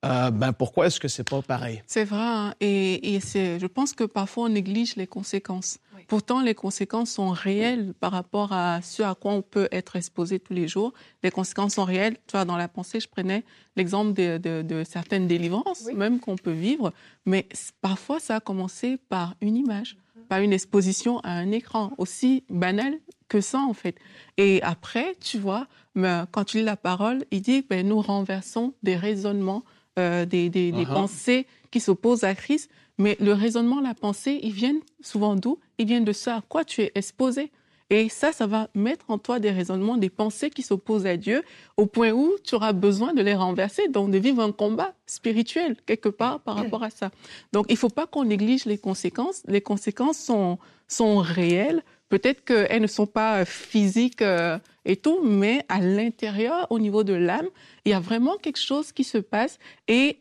Euh, 0.04 0.30
ben 0.30 0.52
pourquoi 0.52 0.86
est-ce 0.86 1.00
que 1.00 1.08
c'est 1.08 1.28
pas 1.28 1.40
pareil? 1.40 1.82
C'est 1.86 2.04
vrai, 2.04 2.18
hein. 2.20 2.54
et, 2.60 3.20
je 3.22 3.66
pense 3.66 3.94
que 3.94 4.04
parfois 4.04 4.44
on 4.44 4.48
néglige 4.50 4.96
les 4.96 5.06
conséquences. 5.06 5.78
Pourtant, 6.08 6.42
les 6.42 6.54
conséquences 6.54 7.12
sont 7.12 7.30
réelles 7.30 7.94
par 7.98 8.12
rapport 8.12 8.52
à 8.52 8.82
ce 8.82 9.02
à 9.02 9.14
quoi 9.14 9.32
on 9.32 9.40
peut 9.40 9.68
être 9.72 9.96
exposé 9.96 10.38
tous 10.38 10.52
les 10.52 10.68
jours. 10.68 10.92
Les 11.22 11.30
conséquences 11.30 11.74
sont 11.74 11.84
réelles. 11.84 12.18
Tu 12.26 12.32
vois, 12.32 12.44
dans 12.44 12.58
la 12.58 12.68
pensée, 12.68 13.00
je 13.00 13.08
prenais 13.08 13.44
l'exemple 13.76 14.12
de, 14.12 14.82
certaines 14.86 15.26
délivrances, 15.26 15.86
même 15.94 16.20
qu'on 16.20 16.36
peut 16.36 16.52
vivre, 16.52 16.92
mais 17.24 17.48
parfois 17.80 18.20
ça 18.20 18.36
a 18.36 18.40
commencé 18.40 18.98
par 19.08 19.34
une 19.40 19.56
image 19.56 19.96
pas 20.28 20.40
une 20.40 20.52
exposition 20.52 21.20
à 21.20 21.30
un 21.30 21.50
écran, 21.50 21.92
aussi 21.98 22.44
banal 22.48 22.98
que 23.28 23.40
ça 23.40 23.58
en 23.58 23.74
fait. 23.74 23.96
Et 24.36 24.62
après, 24.62 25.16
tu 25.20 25.38
vois, 25.38 25.66
quand 25.94 26.44
tu 26.44 26.58
lis 26.58 26.64
la 26.64 26.76
parole, 26.76 27.24
il 27.30 27.42
dit 27.42 27.64
ben, 27.68 27.86
nous 27.86 28.00
renversons 28.00 28.74
des 28.82 28.96
raisonnements, 28.96 29.64
euh, 29.98 30.26
des, 30.26 30.50
des, 30.50 30.72
uh-huh. 30.72 30.86
pensées 30.86 31.46
qui 31.70 31.80
s'opposent 31.80 32.24
à 32.24 32.34
Christ. 32.34 32.70
Mais 32.98 33.16
le 33.20 33.32
raisonnement, 33.32 33.80
la 33.80 33.94
pensée, 33.94 34.38
ils 34.42 34.52
viennent 34.52 34.80
souvent 35.00 35.34
d'où? 35.34 35.58
Ils 35.78 35.86
viennent 35.86 36.04
de 36.04 36.12
ce 36.12 36.30
à 36.30 36.42
quoi 36.48 36.64
tu 36.64 36.82
es 36.82 36.92
exposé. 36.94 37.50
Et 37.90 38.08
ça, 38.08 38.32
ça 38.32 38.46
va 38.46 38.68
mettre 38.74 39.04
en 39.08 39.18
toi 39.18 39.38
des 39.38 39.50
raisonnements, 39.50 39.96
des 39.96 40.10
pensées 40.10 40.50
qui 40.50 40.62
s'opposent 40.62 41.06
à 41.06 41.16
Dieu, 41.16 41.42
au 41.76 41.86
point 41.86 42.12
où 42.12 42.32
tu 42.42 42.54
auras 42.54 42.72
besoin 42.72 43.12
de 43.12 43.22
les 43.22 43.34
renverser, 43.34 43.88
donc 43.88 44.10
de 44.10 44.18
vivre 44.18 44.42
un 44.42 44.52
combat 44.52 44.94
spirituel 45.06 45.76
quelque 45.86 46.08
part 46.08 46.40
par 46.40 46.56
rapport 46.56 46.82
à 46.82 46.90
ça. 46.90 47.10
Donc, 47.52 47.66
il 47.68 47.74
ne 47.74 47.78
faut 47.78 47.90
pas 47.90 48.06
qu'on 48.06 48.24
néglige 48.24 48.64
les 48.64 48.78
conséquences. 48.78 49.42
Les 49.46 49.60
conséquences 49.60 50.18
sont, 50.18 50.58
sont 50.88 51.18
réelles. 51.18 51.82
Peut-être 52.08 52.44
qu'elles 52.44 52.82
ne 52.82 52.86
sont 52.86 53.06
pas 53.06 53.44
physiques. 53.44 54.22
Euh, 54.22 54.58
et 54.84 54.96
tout, 54.96 55.20
mais 55.22 55.64
à 55.68 55.80
l'intérieur, 55.80 56.66
au 56.70 56.78
niveau 56.78 57.04
de 57.04 57.14
l'âme, 57.14 57.48
il 57.84 57.90
y 57.90 57.94
a 57.94 58.00
vraiment 58.00 58.36
quelque 58.36 58.60
chose 58.60 58.92
qui 58.92 59.04
se 59.04 59.18
passe 59.18 59.58
et 59.88 60.18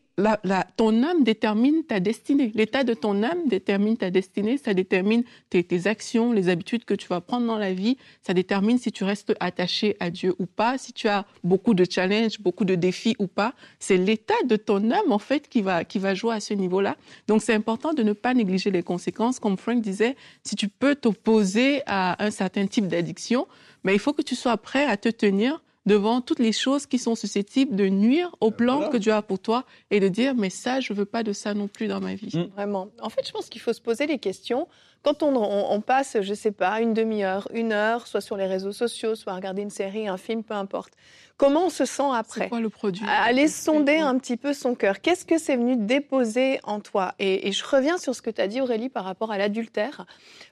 ton 0.76 1.02
âme 1.02 1.24
détermine 1.24 1.82
ta 1.84 1.98
destinée. 1.98 2.52
L'état 2.54 2.84
de 2.84 2.94
ton 2.94 3.22
âme 3.22 3.48
détermine 3.48 3.96
ta 3.96 4.10
destinée, 4.10 4.58
ça 4.58 4.72
détermine 4.72 5.24
tes, 5.50 5.64
tes, 5.64 5.86
actions, 5.86 6.32
les 6.32 6.48
habitudes 6.48 6.84
que 6.84 6.94
tu 6.94 7.08
vas 7.08 7.20
prendre 7.20 7.46
dans 7.46 7.58
la 7.58 7.72
vie, 7.72 7.96
ça 8.22 8.32
détermine 8.32 8.78
si 8.78 8.92
tu 8.92 9.02
restes 9.04 9.34
attaché 9.40 9.96
à 9.98 10.10
Dieu 10.10 10.34
ou 10.38 10.46
pas, 10.46 10.78
si 10.78 10.92
tu 10.92 11.08
as 11.08 11.26
beaucoup 11.42 11.74
de 11.74 11.84
challenges, 11.88 12.38
beaucoup 12.40 12.64
de 12.64 12.76
défis 12.76 13.16
ou 13.18 13.26
pas. 13.26 13.54
C'est 13.80 13.96
l'état 13.96 14.34
de 14.46 14.56
ton 14.56 14.90
âme, 14.90 15.10
en 15.10 15.18
fait, 15.18 15.48
qui 15.48 15.62
va, 15.62 15.84
qui 15.84 15.98
va 15.98 16.14
jouer 16.14 16.34
à 16.34 16.40
ce 16.40 16.54
niveau-là. 16.54 16.96
Donc, 17.26 17.42
c'est 17.42 17.54
important 17.54 17.92
de 17.92 18.02
ne 18.02 18.12
pas 18.12 18.34
négliger 18.34 18.70
les 18.70 18.82
conséquences. 18.82 19.40
Comme 19.40 19.56
Frank 19.56 19.80
disait, 19.80 20.14
si 20.44 20.54
tu 20.54 20.68
peux 20.68 20.94
t'opposer 20.94 21.82
à 21.86 22.22
un 22.24 22.30
certain 22.30 22.66
type 22.66 22.86
d'addiction, 22.86 23.48
mais 23.84 23.94
il 23.94 23.98
faut 23.98 24.12
que 24.12 24.22
tu 24.22 24.34
sois 24.34 24.56
prêt 24.56 24.84
à 24.86 24.96
te 24.96 25.08
tenir 25.08 25.62
devant 25.86 26.20
toutes 26.20 26.38
les 26.38 26.52
choses 26.52 26.86
qui 26.86 26.98
sont 26.98 27.14
susceptibles 27.14 27.76
de 27.76 27.88
nuire 27.88 28.34
au 28.40 28.50
plan 28.50 28.76
voilà. 28.76 28.90
que 28.90 28.96
Dieu 28.96 29.12
a 29.12 29.22
pour 29.22 29.38
toi 29.38 29.64
et 29.90 30.00
de 30.00 30.08
dire 30.08 30.34
mais 30.34 30.50
ça 30.50 30.80
je 30.80 30.92
veux 30.92 31.04
pas 31.04 31.22
de 31.22 31.32
ça 31.32 31.54
non 31.54 31.68
plus 31.68 31.88
dans 31.88 32.00
ma 32.00 32.14
vie. 32.14 32.36
Mmh. 32.36 32.52
Vraiment. 32.54 32.88
En 33.00 33.10
fait, 33.10 33.26
je 33.26 33.32
pense 33.32 33.48
qu'il 33.48 33.60
faut 33.60 33.72
se 33.72 33.82
poser 33.82 34.06
les 34.06 34.18
questions 34.18 34.66
quand 35.04 35.22
on, 35.22 35.36
on, 35.36 35.70
on 35.70 35.80
passe, 35.80 36.16
je 36.20 36.34
sais 36.34 36.50
pas, 36.50 36.80
une 36.80 36.94
demi-heure, 36.94 37.46
une 37.52 37.72
heure, 37.72 38.06
soit 38.06 38.22
sur 38.22 38.36
les 38.36 38.46
réseaux 38.46 38.72
sociaux, 38.72 39.14
soit 39.14 39.32
à 39.34 39.36
regarder 39.36 39.62
une 39.62 39.70
série, 39.70 40.08
un 40.08 40.16
film, 40.16 40.42
peu 40.42 40.54
importe. 40.54 40.94
Comment 41.36 41.66
on 41.66 41.70
se 41.70 41.84
sent 41.84 42.10
après 42.14 42.42
C'est 42.42 42.48
quoi 42.48 42.60
le 42.60 42.68
produit 42.68 43.04
Aller 43.08 43.48
sonder 43.48 43.96
un 43.96 44.16
petit 44.18 44.36
peu 44.36 44.52
son 44.52 44.76
cœur. 44.76 45.00
Qu'est-ce 45.00 45.24
que 45.24 45.36
c'est 45.36 45.56
venu 45.56 45.74
déposer 45.76 46.60
en 46.62 46.78
toi? 46.78 47.14
Et, 47.18 47.48
et, 47.48 47.52
je 47.52 47.64
reviens 47.64 47.98
sur 47.98 48.14
ce 48.14 48.22
que 48.22 48.30
tu 48.30 48.40
as 48.40 48.46
dit, 48.46 48.60
Aurélie, 48.60 48.88
par 48.88 49.04
rapport 49.04 49.32
à 49.32 49.38
l'adultère, 49.38 50.06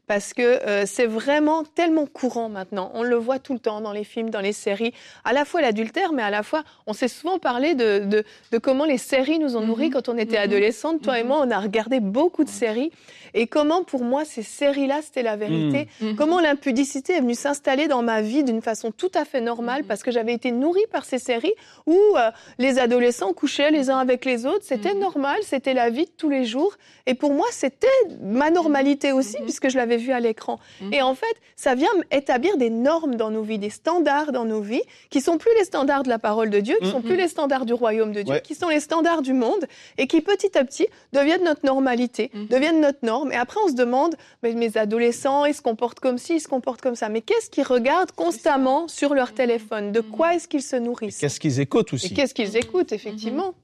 parce 0.09 0.35
que 0.35 0.43
euh, 0.43 0.85
c'est 0.85 1.07
vraiment 1.07 1.63
tellement 1.63 2.07
courant 2.07 2.49
maintenant. 2.49 2.91
On 2.95 3.05
le 3.05 3.15
voit 3.15 3.39
tout 3.39 3.53
le 3.53 3.61
temps 3.61 3.81
dans 3.81 3.93
les 3.93 4.03
films, 4.03 4.31
dans 4.31 4.41
les 4.41 4.53
séries. 4.53 4.93
À 5.25 5.33
la 5.33 5.45
fois 5.45 5.61
l'adultère, 5.61 6.13
mais 6.13 6.23
à 6.23 6.31
la 6.31 6.43
fois, 6.43 6.65
on 6.89 6.93
s'est 6.93 7.07
souvent 7.07 7.39
parlé 7.39 7.77
de, 7.77 8.01
de, 8.01 8.25
de, 8.51 8.59
comment 8.59 8.85
les 8.85 8.99
séries 8.99 9.39
nous 9.39 9.57
ont 9.57 9.61
nourris 9.61 9.89
-hmm. 9.89 9.93
quand 9.93 10.09
on 10.09 10.19
était 10.19 10.37
mm 10.37 10.41
-hmm. 10.41 10.51
adolescente. 10.51 11.03
Toi 11.03 11.21
et 11.21 11.25
moi, 11.25 11.39
on 11.47 11.51
a 11.53 11.61
regardé 11.61 12.01
beaucoup 12.01 12.43
de 12.45 12.51
séries. 12.51 12.91
Et 13.35 13.47
comment, 13.47 13.83
pour 13.85 14.03
moi, 14.03 14.25
ces 14.43 14.65
séries-là, 14.65 15.01
c'était 15.03 15.23
la 15.23 15.37
vérité. 15.37 15.89
Comment 16.17 16.41
l'impudicité 16.41 17.15
est 17.15 17.21
venue 17.21 17.35
s'installer 17.35 17.89
dans 17.89 18.03
ma 18.03 18.23
vie 18.23 18.45
d'une 18.45 18.63
façon 18.63 18.91
tout 18.91 19.11
à 19.15 19.25
fait 19.25 19.41
normale, 19.41 19.85
parce 19.85 20.03
que 20.03 20.11
j'avais 20.11 20.35
été 20.35 20.53
nourrie 20.53 20.87
par 20.91 21.05
ces 21.05 21.19
séries 21.19 21.55
où 21.87 21.99
euh, 22.17 22.31
les 22.59 22.79
adolescents 22.79 23.33
couchaient 23.33 23.71
les 23.71 23.91
uns 23.91 23.99
avec 23.99 24.25
les 24.25 24.47
autres. 24.47 24.63
C'était 24.63 24.95
normal, 24.95 25.39
c'était 25.43 25.75
la 25.75 25.91
vie 25.91 26.05
de 26.05 26.11
tous 26.17 26.29
les 26.29 26.45
jours. 26.45 26.77
Et 27.07 27.15
pour 27.15 27.33
moi, 27.33 27.47
c'était 27.51 27.89
ma 28.21 28.51
normalité 28.51 29.13
aussi, 29.13 29.37
puisque 29.43 29.69
je 29.69 29.77
l'avais 29.77 29.97
vu 29.97 30.13
à 30.13 30.21
l'écran. 30.21 30.59
Et 30.93 31.03
en 31.03 31.15
fait, 31.15 31.35
ça 31.57 31.75
vient 31.75 31.89
établir 32.11 32.57
des 32.57 32.71
normes 32.71 33.17
dans 33.17 33.31
nos 33.31 33.43
vies, 33.43 33.59
des 33.59 33.71
standards 33.71 34.33
dans 34.33 34.45
nos 34.45 34.61
vies, 34.61 34.83
qui 35.11 35.21
sont 35.21 35.39
plus 35.39 35.51
les 35.59 35.65
standards 35.65 36.03
de 36.03 36.09
la 36.09 36.19
parole 36.19 36.51
de 36.51 36.61
Dieu, 36.61 36.77
qui 36.83 36.91
sont 36.91 37.03
plus 37.03 37.17
les 37.17 37.29
standards 37.29 37.67
du 37.67 37.73
royaume 37.73 38.13
de 38.13 38.23
Dieu, 38.23 38.35
ouais. 38.35 38.43
qui 38.43 38.55
sont 38.55 38.69
les 38.69 38.81
standards 38.81 39.23
du 39.23 39.33
monde, 39.33 39.67
et 39.99 40.07
qui 40.07 40.21
petit 40.21 40.57
à 40.57 40.65
petit 40.65 40.87
deviennent 41.13 41.45
notre 41.45 41.65
normalité, 41.67 42.31
deviennent 42.51 42.81
notre 42.81 43.05
norme. 43.05 43.33
Et 43.33 43.37
après, 43.37 43.61
on 43.65 43.69
se 43.69 43.75
demande, 43.75 44.17
mais 44.43 44.53
mes 44.55 44.77
adolescents, 44.77 45.45
ils 45.45 45.55
se 45.55 45.63
comportent 45.63 46.01
comme 46.01 46.19
ci, 46.19 46.37
ils 46.37 46.41
se 46.41 46.49
comportent 46.49 46.81
comme 46.81 46.95
ça. 46.95 47.09
Mais 47.09 47.21
qu'est-ce 47.21 47.51
qu'ils 47.51 47.65
regardent 47.65 48.13
constamment 48.13 48.89
sur 48.89 49.15
leur 49.15 49.33
téléphone? 49.33 49.93
De 49.93 50.01
quoi 50.01 50.35
est-ce 50.35 50.49
qu'ils 50.49 50.63
se 50.63 50.77
nourrissent? 50.77 51.19
Qu'est-ce 51.19 51.41
qu'ils 51.41 51.61
écoutent 51.61 51.93
aussi? 51.93 52.07
Et 52.07 52.15
qu'est-ce 52.15 52.35
qu'ils 52.35 52.57
écoutent, 52.57 52.93
effectivement? 52.93 53.55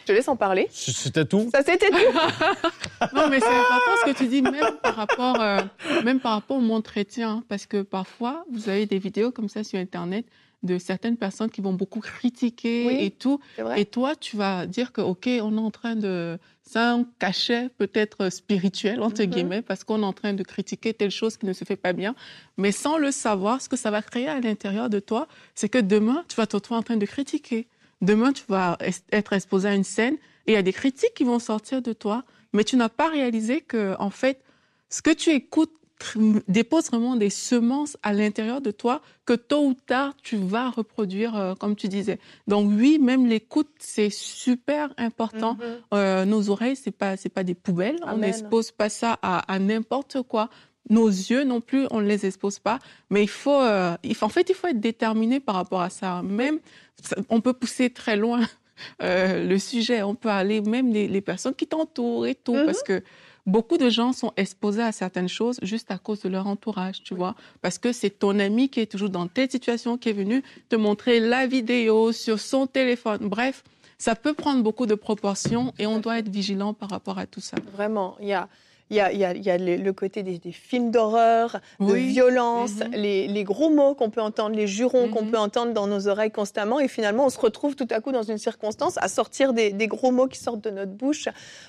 Je 0.00 0.04
te 0.04 0.12
laisse 0.12 0.28
en 0.28 0.36
parler. 0.36 0.68
C'était 0.70 1.24
tout? 1.24 1.50
Ça 1.52 1.62
c'était 1.62 1.90
tout. 1.90 1.96
non, 3.14 3.28
mais 3.28 3.40
c'est 3.40 3.46
important 3.46 3.92
ce 4.04 4.12
que 4.12 4.16
tu 4.16 4.26
dis, 4.28 4.42
même 4.42 4.76
par 4.82 4.94
rapport, 4.94 5.40
euh, 5.40 5.60
même 6.04 6.20
par 6.20 6.32
rapport 6.32 6.56
au 6.56 6.60
monde 6.60 6.84
chrétien, 6.84 7.42
parce 7.48 7.66
que 7.66 7.82
parfois 7.82 8.44
vous 8.50 8.68
avez 8.68 8.86
des 8.86 8.98
vidéos 8.98 9.32
comme 9.32 9.48
ça 9.48 9.64
sur 9.64 9.78
Internet 9.78 10.24
de 10.62 10.78
certaines 10.78 11.16
personnes 11.16 11.50
qui 11.50 11.60
vont 11.60 11.72
beaucoup 11.72 12.00
critiquer 12.00 12.86
oui, 12.86 12.96
et 13.00 13.10
tout. 13.10 13.40
Et 13.76 13.84
toi, 13.84 14.16
tu 14.16 14.36
vas 14.36 14.66
dire 14.66 14.92
que, 14.92 15.00
OK, 15.00 15.26
on 15.26 15.56
est 15.56 15.60
en 15.60 15.70
train 15.70 15.94
de... 15.96 16.38
C'est 16.62 16.78
un 16.78 17.06
cachet 17.18 17.70
peut-être 17.78 18.28
spirituel, 18.30 19.00
entre 19.00 19.22
mm 19.22 19.24
-hmm. 19.24 19.30
guillemets, 19.30 19.62
parce 19.62 19.84
qu'on 19.84 20.02
est 20.02 20.06
en 20.06 20.12
train 20.12 20.34
de 20.34 20.42
critiquer 20.42 20.92
telle 20.92 21.10
chose 21.10 21.36
qui 21.38 21.46
ne 21.46 21.54
se 21.54 21.64
fait 21.64 21.80
pas 21.86 21.94
bien. 21.94 22.14
Mais 22.56 22.72
sans 22.72 22.98
le 22.98 23.10
savoir, 23.10 23.62
ce 23.62 23.68
que 23.68 23.76
ça 23.76 23.90
va 23.90 24.02
créer 24.02 24.28
à 24.28 24.40
l'intérieur 24.40 24.90
de 24.90 25.00
toi, 25.00 25.28
c'est 25.54 25.70
que 25.74 25.82
demain, 25.94 26.24
tu 26.28 26.34
vas 26.36 26.46
te 26.46 26.56
retrouver 26.56 26.78
en 26.78 26.86
train 26.88 27.00
de 27.04 27.06
critiquer. 27.06 27.68
Demain, 28.10 28.32
tu 28.32 28.44
vas 28.48 28.78
être 29.20 29.32
exposé 29.32 29.68
à 29.68 29.74
une 29.74 29.88
scène 29.96 30.16
et 30.44 30.52
il 30.52 30.54
y 30.54 30.62
a 30.64 30.66
des 30.70 30.76
critiques 30.82 31.14
qui 31.18 31.24
vont 31.24 31.40
sortir 31.52 31.82
de 31.82 31.92
toi, 31.92 32.24
mais 32.52 32.64
tu 32.64 32.76
n'as 32.76 32.92
pas 33.00 33.08
réalisé 33.18 33.60
que, 33.60 33.82
en 33.98 34.10
fait, 34.10 34.36
ce 34.90 35.00
que 35.02 35.14
tu 35.22 35.30
écoutes 35.30 35.77
dépose 36.46 36.86
vraiment 36.86 37.16
des 37.16 37.30
semences 37.30 37.96
à 38.02 38.12
l'intérieur 38.12 38.60
de 38.60 38.70
toi 38.70 39.00
que 39.24 39.32
tôt 39.34 39.66
ou 39.66 39.74
tard 39.74 40.14
tu 40.22 40.36
vas 40.36 40.70
reproduire 40.70 41.36
euh, 41.36 41.54
comme 41.54 41.76
tu 41.76 41.88
disais. 41.88 42.18
Donc 42.46 42.70
oui, 42.76 42.98
même 42.98 43.26
l'écoute 43.26 43.68
c'est 43.78 44.10
super 44.10 44.92
important. 44.96 45.54
Mm 45.54 45.58
-hmm. 45.60 45.94
euh, 45.94 46.24
nos 46.24 46.50
oreilles 46.50 46.76
c'est 46.76 46.96
pas 47.02 47.16
c'est 47.16 47.28
pas 47.38 47.44
des 47.44 47.54
poubelles, 47.54 47.98
Amen. 48.02 48.14
on 48.14 48.18
n'expose 48.18 48.70
pas 48.70 48.88
ça 48.88 49.18
à, 49.22 49.52
à 49.52 49.58
n'importe 49.58 50.22
quoi. 50.22 50.48
Nos 50.90 51.08
yeux 51.08 51.44
non 51.44 51.60
plus, 51.60 51.84
on 51.90 52.00
ne 52.00 52.06
les 52.06 52.24
expose 52.24 52.58
pas, 52.68 52.78
mais 53.10 53.22
il 53.22 53.28
faut, 53.42 53.60
euh, 53.60 53.94
il 54.10 54.14
faut 54.14 54.24
en 54.30 54.30
fait 54.36 54.48
il 54.48 54.54
faut 54.58 54.68
être 54.68 54.80
déterminé 54.80 55.38
par 55.38 55.56
rapport 55.60 55.82
à 55.82 55.90
ça. 55.90 56.22
Même 56.22 56.58
on 57.28 57.40
peut 57.42 57.52
pousser 57.52 57.90
très 57.90 58.16
loin 58.16 58.40
le 59.00 59.58
sujet, 59.58 59.98
on 60.02 60.14
peut 60.22 60.30
aller 60.42 60.58
même 60.62 60.88
les, 60.96 61.06
les 61.16 61.20
personnes 61.30 61.54
qui 61.60 61.66
t'entourent 61.66 62.26
et 62.32 62.36
tout 62.44 62.54
mm 62.54 62.60
-hmm. 62.60 62.68
parce 62.68 62.82
que 62.88 62.96
beaucoup 63.48 63.78
de 63.78 63.88
gens 63.88 64.12
sont 64.12 64.32
exposés 64.36 64.82
à 64.82 64.92
certaines 64.92 65.28
choses 65.28 65.58
juste 65.62 65.90
à 65.90 65.98
cause 65.98 66.20
de 66.20 66.28
leur 66.28 66.46
entourage, 66.46 67.02
tu 67.02 67.14
oui. 67.14 67.18
vois. 67.18 67.34
Parce 67.62 67.78
que 67.78 67.92
c'est 67.92 68.10
ton 68.10 68.38
ami 68.38 68.68
qui 68.68 68.80
est 68.80 68.86
toujours 68.86 69.10
dans 69.10 69.26
telle 69.26 69.50
situation 69.50 69.98
qui 69.98 70.10
est 70.10 70.12
venu 70.12 70.42
te 70.68 70.76
montrer 70.76 71.20
la 71.20 71.46
vidéo 71.46 72.12
sur 72.12 72.38
son 72.38 72.66
téléphone. 72.66 73.20
Bref, 73.22 73.64
ça 73.96 74.14
peut 74.14 74.34
prendre 74.34 74.62
beaucoup 74.62 74.86
de 74.86 74.94
proportions 74.94 75.72
et 75.78 75.86
on 75.86 75.98
doit 75.98 76.18
être 76.18 76.28
vigilant 76.28 76.74
par 76.74 76.90
rapport 76.90 77.18
à 77.18 77.26
tout 77.26 77.40
ça. 77.40 77.56
Vraiment, 77.72 78.16
il 78.20 78.28
y 78.28 78.32
a 78.32 78.48
il 78.90 78.96
y 78.96 79.00
a, 79.00 79.12
il 79.12 79.18
y 79.18 79.24
a, 79.24 79.32
il 79.34 79.42
y 79.44 79.50
a 79.50 79.58
le, 79.58 79.92
côté 79.92 80.22
des, 80.22 80.38
des 80.38 80.52
films 80.52 80.90
d'horreur, 80.90 81.60
de 81.80 81.84
Oui. 81.92 82.06
violence, 82.08 82.76
Mhm. 82.76 82.90
les, 82.92 83.26
les 83.28 83.44
gros 83.44 83.70
mots 83.70 83.94
qu'on 83.94 84.10
peut 84.10 84.20
entendre, 84.22 84.56
les 84.56 84.66
jurons 84.66 85.08
qu'on 85.08 85.22
Mhm. 85.24 85.30
peut 85.30 85.38
entendre 85.38 85.72
dans 85.72 85.86
nos 85.86 86.08
oreilles 86.08 86.30
constamment. 86.30 86.80
Et 86.80 86.88
finalement, 86.88 87.26
on 87.26 87.30
se 87.30 87.38
retrouve 87.38 87.76
tout 87.76 87.86
à 87.90 88.00
coup 88.00 88.12
dans 88.12 88.22
une 88.22 88.38
circonstance 88.38 88.96
à 88.98 89.08
sortir 89.08 89.52
des, 89.52 89.72
des 89.72 89.86
gros 89.88 90.10
mots 90.10 90.26
qui 90.26 90.38
sortent 90.38 90.62
de 90.62 90.70
notre 90.70 90.92
bouche. 90.92 91.28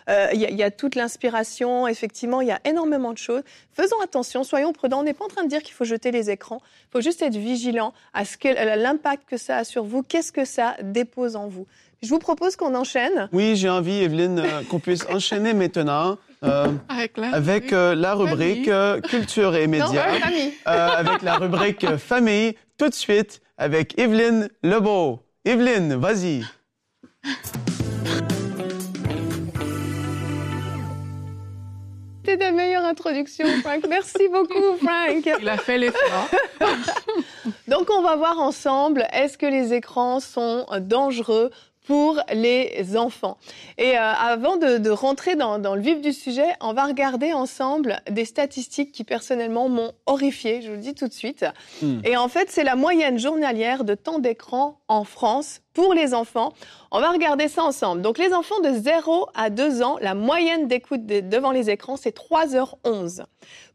Euh, 0.10 0.28
il, 0.34 0.40
y 0.40 0.46
a, 0.46 0.50
il 0.50 0.58
y 0.58 0.64
a 0.64 0.72
toute 0.72 0.96
l'inspiration, 0.96 1.88
effectivement, 1.88 2.42
il 2.42 2.48
y 2.48 2.52
a 2.52 2.60
énormément 2.66 3.12
de 3.12 3.18
choses. 3.18 3.42
Faisons 3.74 4.00
attention, 4.04 4.44
soyons 4.44 4.74
prudents. 4.74 5.00
On 5.00 5.04
n'est 5.04 5.14
pas 5.14 5.26
en 5.26 5.30
train 5.30 5.44
de 5.44 5.50
dire 5.50 5.62
qu'il 5.64 5.74
faut 5.74 5.86
jeter 5.86 6.12
les 6.12 6.30
écrans. 6.30 6.62
Il 6.88 6.92
faut 6.94 7.02
juste 7.02 7.22
être 7.22 7.36
vigilant 7.36 7.94
à 8.14 8.26
ce 8.26 8.38
que 8.38 8.48
l'impact 8.78 9.24
que 9.28 9.38
ça 9.38 9.58
a 9.58 9.64
sur 9.64 9.84
vous. 9.84 10.04
Qu'est-ce 10.04 10.32
que 10.32 10.46
ça 10.46 10.76
dépose 10.82 11.36
en 11.36 11.48
vous? 11.48 11.68
Je 12.02 12.08
vous 12.10 12.20
propose 12.20 12.56
qu'on 12.56 12.76
enchaîne. 12.76 13.28
Oui, 13.34 13.58
j'ai 13.58 13.68
envie, 13.70 14.04
Evelyne, 14.04 14.40
euh, 14.40 14.62
qu'on 14.70 14.80
puisse 14.80 15.06
enchaîner 15.10 15.54
maintenant 15.54 16.18
euh, 16.44 16.72
Avec 16.88 17.18
la 17.18 17.34
avec 17.34 17.64
rubrique 17.72 17.74
euh, 17.74 17.96
la 17.96 18.96
euh, 18.98 19.02
culture 19.02 19.56
et 19.56 19.68
Non, 19.68 19.72
médias, 19.72 20.08
euh, 20.68 20.88
avec 20.98 21.22
la 21.22 21.36
rubrique 21.36 21.98
famille, 21.98 22.56
tout 22.78 22.90
de 22.90 22.94
suite 22.94 23.42
avec 23.58 24.00
Evelyne 24.00 24.50
Lebeau. 24.64 25.20
Evelyne, 25.46 25.96
vas-y. 25.96 26.44
C'était 32.24 32.46
ta 32.46 32.52
meilleure 32.52 32.86
introduction, 32.86 33.46
Frank. 33.62 33.86
Merci 33.90 34.28
beaucoup, 34.32 34.78
Frank. 34.78 35.28
Il 35.42 35.50
a 35.50 35.58
fait 35.58 35.78
l'effort. 35.78 36.30
Donc, 37.68 37.90
on 37.90 38.02
va 38.02 38.16
voir 38.16 38.40
ensemble, 38.40 39.08
est-ce 39.12 39.38
que 39.38 39.46
les 39.46 39.74
écrans 39.74 40.20
sont 40.20 40.66
dangereux 40.80 41.50
pour 41.90 42.22
les 42.32 42.96
enfants. 42.96 43.40
Et 43.80 43.98
euh, 43.98 44.00
avant 44.00 44.58
de, 44.58 44.78
de 44.78 44.92
rentrer 44.92 45.36
dans, 45.36 45.58
dans, 45.58 45.74
le 45.74 45.82
vif 45.82 46.02
du 46.02 46.14
sujet, 46.14 46.46
on 46.62 46.72
va 46.72 46.86
regarder 46.86 47.34
ensemble 47.34 48.00
des 48.12 48.26
statistiques 48.26 48.92
qui 48.92 49.04
personnellement 49.04 49.70
m'ont 49.70 49.94
horrifiée, 50.06 50.62
je 50.62 50.68
vous 50.68 50.76
le 50.76 50.82
dis 50.82 50.94
tout 50.94 51.08
de 51.08 51.14
suite. 51.14 51.46
Mm. 51.82 52.02
Et 52.04 52.16
en 52.16 52.28
fait, 52.28 52.52
c'est 52.52 52.64
la 52.64 52.76
moyenne 52.76 53.18
journalière 53.18 53.86
de 53.86 53.96
temps 53.96 54.20
d'écran 54.20 54.80
en 54.88 55.04
France 55.04 55.62
pour 55.74 55.96
les 55.96 56.14
enfants. 56.14 56.54
On 56.92 57.00
va 57.00 57.10
regarder 57.10 57.48
ça 57.48 57.64
ensemble. 57.64 58.04
Donc 58.04 58.20
les 58.20 58.34
enfants 58.34 58.60
de 58.60 58.72
0 58.72 59.28
à 59.34 59.50
2 59.50 59.82
ans, 59.82 59.98
la 60.00 60.14
moyenne 60.14 60.68
d'écoute 60.68 61.08
de, 61.08 61.22
devant 61.22 61.52
les 61.52 61.72
écrans, 61.72 61.98
c'est 61.98 62.16
3h11. 62.16 63.24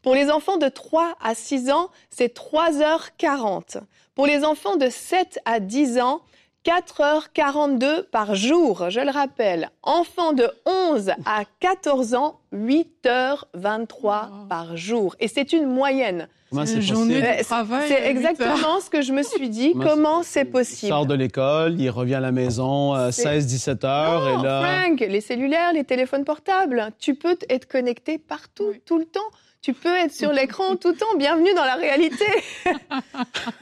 Pour 0.01 0.15
les 0.15 0.31
enfants 0.31 0.55
de 0.55 0.69
3 0.69 1.17
à 1.21 1.35
6 1.35 1.69
ans, 1.69 1.89
c'est 2.11 2.33
3h40. 2.33 3.81
Pour 4.15 4.25
les 4.25 4.45
enfants 4.45 4.77
de 4.77 4.87
7 4.87 5.39
à 5.43 5.59
10 5.59 5.99
ans, 5.99 6.21
4h42 6.65 8.05
par 8.09 8.33
jour, 8.33 8.89
je 8.89 8.99
le 8.99 9.11
rappelle. 9.11 9.69
Enfants 9.83 10.33
de 10.33 10.49
11 10.65 11.11
à 11.25 11.43
14 11.59 12.15
ans, 12.15 12.39
8h23 12.55 13.85
wow. 14.03 14.47
par 14.49 14.75
jour. 14.75 15.15
Et 15.19 15.27
c'est 15.27 15.53
une 15.53 15.67
moyenne. 15.67 16.27
Comment 16.49 16.65
c'est 16.65 16.81
journée 16.81 17.19
possible? 17.19 17.37
de 17.37 17.43
travail. 17.43 17.87
C'est 17.87 18.09
exactement 18.09 18.79
ce 18.79 18.89
que 18.89 19.03
je 19.03 19.13
me 19.13 19.21
suis 19.21 19.49
dit. 19.49 19.73
Comment 19.73 20.23
c'est 20.23 20.45
possible? 20.45 20.87
Il 20.87 20.89
sort 20.89 21.05
de 21.05 21.13
l'école, 21.13 21.79
il 21.79 21.89
revient 21.89 22.15
à 22.15 22.19
la 22.19 22.31
maison 22.31 22.95
euh, 22.95 23.09
16-17 23.09 23.85
heures. 23.85 24.37
Non, 24.37 24.39
et 24.39 24.43
là... 24.43 24.81
Frank, 24.81 24.99
les 25.01 25.21
cellulaires, 25.21 25.71
les 25.73 25.83
téléphones 25.83 26.25
portables, 26.25 26.89
tu 26.97 27.13
peux 27.13 27.37
être 27.47 27.67
connecté 27.67 28.17
partout, 28.17 28.69
oui. 28.71 28.81
tout 28.85 28.97
le 28.97 29.05
temps. 29.05 29.19
Tu 29.65 29.73
peux 29.73 29.95
être 29.95 30.13
sur 30.13 30.31
l'écran 30.31 30.75
tout 30.75 30.89
le 30.89 30.95
temps. 30.95 31.17
Bienvenue 31.17 31.51
dans 31.55 31.65
la 31.65 31.73
réalité. 31.73 32.23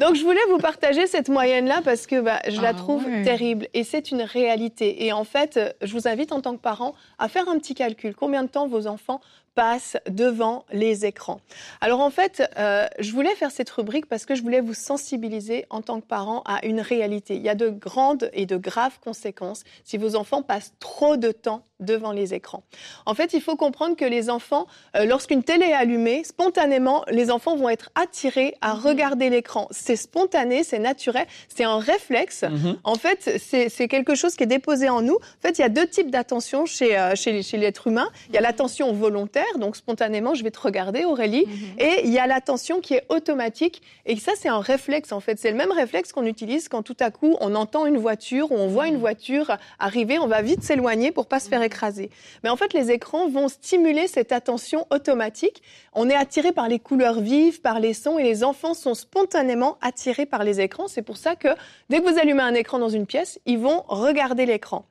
Donc, 0.01 0.15
je 0.15 0.23
voulais 0.25 0.41
vous 0.49 0.57
partager 0.57 1.07
cette 1.07 1.29
moyenne-là 1.29 1.79
parce 1.81 2.07
que 2.07 2.19
bah, 2.19 2.41
je 2.49 2.59
la 2.59 2.69
Ah 2.69 2.73
trouve 2.73 3.05
ouais. 3.05 3.23
terrible 3.23 3.69
et 3.73 3.85
c'est 3.85 4.11
une 4.11 4.21
réalité. 4.21 5.05
Et 5.05 5.13
en 5.13 5.23
fait, 5.23 5.55
euh, 5.55 5.69
je 5.81 5.93
vous 5.93 6.05
invite 6.09 6.33
en 6.33 6.41
tant 6.41 6.57
que 6.57 6.61
parent 6.61 6.93
à 7.19 7.29
faire 7.29 7.47
un 7.47 7.57
petit 7.57 7.73
calcul. 7.73 8.15
Combien 8.15 8.43
de 8.43 8.49
temps 8.49 8.67
vos 8.67 8.85
enfants 8.85 9.21
passent 9.55 9.97
devant 10.09 10.65
les 10.71 11.05
écrans 11.05 11.41
Alors 11.81 11.99
en 11.99 12.09
fait, 12.09 12.43
euh, 12.57 12.87
je 12.99 13.11
voulais 13.11 13.35
faire 13.35 13.51
cette 13.51 13.69
rubrique 13.69 14.07
parce 14.07 14.25
que 14.25 14.35
je 14.35 14.41
voulais 14.41 14.61
vous 14.61 14.73
sensibiliser 14.73 15.65
en 15.69 15.81
tant 15.81 15.99
que 15.99 16.05
parent 16.05 16.41
à 16.45 16.65
une 16.65 16.81
réalité. 16.81 17.35
Il 17.35 17.41
y 17.41 17.49
a 17.49 17.55
de 17.55 17.69
grandes 17.69 18.29
et 18.33 18.45
de 18.45 18.57
graves 18.57 18.99
conséquences 18.99 19.63
si 19.83 19.97
vos 19.97 20.15
enfants 20.15 20.41
passent 20.41 20.73
trop 20.79 21.17
de 21.17 21.31
temps 21.31 21.63
devant 21.79 22.11
les 22.11 22.33
écrans. 22.33 22.63
En 23.05 23.13
fait, 23.13 23.33
il 23.33 23.41
faut 23.41 23.55
comprendre 23.55 23.95
que 23.95 24.05
les 24.05 24.29
enfants, 24.29 24.67
euh, 24.95 25.05
lorsqu'une 25.05 25.43
télé 25.43 25.65
est 25.65 25.73
allumée, 25.73 26.23
spontanément, 26.23 27.03
les 27.09 27.29
enfants 27.29 27.57
vont 27.57 27.69
être 27.69 27.89
attirés 27.95 28.55
à 28.61 28.73
regarder 28.73 29.29
l'écran. 29.29 29.67
C'est 29.71 29.97
spontané, 29.97 30.63
c'est 30.63 30.79
naturel, 30.79 31.27
c'est 31.49 31.65
un 31.65 31.79
réflexe. 31.79 32.43
Mhm. 32.43 32.77
En 32.83 32.95
fait, 32.95 33.37
c'est 33.43 33.69
c'est 33.69 33.87
quelque 33.87 34.15
chose 34.15 34.35
qui 34.35 34.43
est 34.43 34.47
déposé 34.47 34.89
en 34.89 35.01
nous. 35.01 35.15
En 35.15 35.41
fait, 35.41 35.57
il 35.57 35.61
y 35.61 35.65
a 35.65 35.69
deux 35.69 35.87
types 35.87 36.09
d'attention 36.09 36.65
chez, 36.65 36.97
euh, 36.97 37.15
chez, 37.15 37.41
chez 37.43 37.57
l'être 37.57 37.87
humain. 37.87 38.09
Il 38.29 38.35
y 38.35 38.37
a 38.37 38.41
l'attention 38.41 38.93
volontaire, 38.93 39.42
donc 39.57 39.75
spontanément, 39.75 40.33
je 40.33 40.43
vais 40.43 40.51
te 40.51 40.59
regarder, 40.59 41.05
Aurélie. 41.05 41.45
Et 41.77 42.01
il 42.05 42.11
y 42.11 42.19
a 42.19 42.27
l'attention 42.27 42.81
qui 42.81 42.93
est 42.93 43.05
automatique. 43.09 43.81
Et 44.05 44.17
ça, 44.17 44.33
c'est 44.37 44.49
un 44.49 44.59
réflexe, 44.59 45.11
en 45.11 45.19
fait. 45.19 45.39
C'est 45.39 45.51
le 45.51 45.57
même 45.57 45.71
réflexe 45.71 46.11
qu'on 46.11 46.25
utilise 46.25 46.67
quand 46.67 46.83
tout 46.83 46.97
à 46.99 47.11
coup, 47.11 47.35
on 47.39 47.55
entend 47.55 47.85
une 47.85 47.97
voiture 47.97 48.51
ou 48.51 48.55
on 48.55 48.67
voit 48.67 48.87
une 48.87 48.97
voiture 48.97 49.57
arriver. 49.79 50.19
On 50.19 50.27
va 50.27 50.41
vite 50.41 50.63
s'éloigner 50.63 51.11
pour 51.11 51.27
pas 51.27 51.39
se 51.39 51.49
faire 51.49 51.61
écraser. 51.61 52.09
Mais 52.43 52.49
en 52.49 52.55
fait, 52.55 52.73
les 52.73 52.91
écrans 52.91 53.29
vont 53.29 53.47
stimuler 53.47 54.07
cette 54.07 54.31
attention 54.31 54.87
automatique. 54.91 55.61
On 55.93 56.09
est 56.09 56.15
attiré 56.15 56.51
par 56.51 56.67
les 56.67 56.79
couleurs 56.79 57.19
vives, 57.19 57.61
par 57.61 57.79
les 57.79 57.93
sons, 57.93 58.17
et 58.17 58.23
les 58.23 58.43
enfants 58.43 58.73
sont 58.73 58.95
spontanément 58.95 59.77
attirés 59.81 60.25
par 60.25 60.43
les 60.43 60.59
écrans. 60.59 60.87
C'est 60.87 61.01
pour 61.01 61.17
ça 61.17 61.35
que 61.35 61.49
dès 61.89 62.01
que 62.01 62.09
vous 62.09 62.19
allumez 62.19 62.41
un 62.41 62.53
écran 62.53 62.79
dans 62.79 62.89
une 62.89 63.05
pièce, 63.05 63.39
ils 63.45 63.59
vont 63.59 63.83
regarder 63.87 64.45
l'écran. 64.45 64.85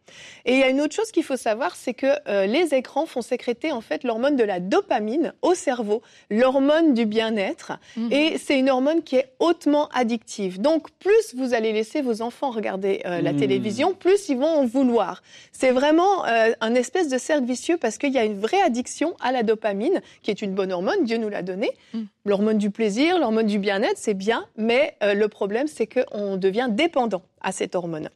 Et 0.45 0.55
il 0.55 0.59
y 0.59 0.63
a 0.63 0.69
une 0.69 0.81
autre 0.81 0.95
chose 0.95 1.11
qu'il 1.11 1.25
faut 1.25 1.37
savoir, 1.37 1.77
c'est 1.77 1.95
que 1.95 2.07
euh, 2.29 2.47
les 2.47 2.75
écrans 2.75 3.07
font 3.07 3.23
sécréter 3.23 3.73
en 3.73 3.81
fait 3.81 4.05
l'hormone 4.05 4.37
de 4.37 4.42
la 4.43 4.61
dopamine 4.61 5.33
au 5.43 5.55
cerveau, 5.55 6.03
l'hormone 6.31 6.95
du 6.95 7.07
bien-être. 7.07 7.73
Mhm. 7.97 8.13
Et 8.13 8.39
c'est 8.39 8.59
une 8.59 8.71
hormone 8.71 9.03
qui 9.03 9.17
est 9.17 9.33
hautement 9.39 9.89
addictive. 9.95 10.61
Donc 10.61 10.91
plus 10.99 11.35
vous 11.37 11.55
allez 11.55 11.73
laisser 11.73 12.03
vos 12.03 12.23
enfants 12.23 12.51
regarder 12.51 13.03
euh, 13.07 13.21
la 13.21 13.33
Mhm. 13.33 13.39
télévision, 13.41 13.95
plus 13.95 14.29
ils 14.29 14.37
vont 14.39 14.47
en 14.47 14.67
vouloir. 14.67 15.23
C'est 15.53 15.71
vraiment 15.71 16.25
euh, 16.27 16.53
un 16.61 16.75
espèce 16.75 17.09
de 17.09 17.19
cercle 17.19 17.45
vicieux 17.45 17.77
parce 17.77 17.99
qu'il 17.99 18.13
y 18.13 18.19
a 18.19 18.25
une 18.25 18.39
vraie 18.39 18.61
addiction 18.63 19.15
à 19.21 19.33
la 19.33 19.43
dopamine, 19.43 20.01
qui 20.23 20.31
est 20.31 20.43
une 20.43 20.55
bonne 20.55 20.73
hormone, 20.73 21.05
Dieu 21.05 21.17
nous 21.19 21.29
l'a 21.29 21.43
donnée. 21.43 21.71
Mhm. 21.95 22.07
L'hormone 22.25 22.59
du 22.59 22.71
plaisir, 22.71 23.19
l'hormone 23.19 23.47
du 23.47 23.59
bien-être, 23.59 23.97
c'est 23.97 24.15
bien, 24.15 24.47
mais 24.57 24.95
euh, 25.03 25.15
le 25.15 25.29
problème, 25.29 25.67
c'est 25.67 25.87
qu'on 25.87 26.37
devient 26.37 26.69
dépendant 26.71 27.23
à 27.41 27.51
cette 27.53 27.75
hormone. 27.75 28.09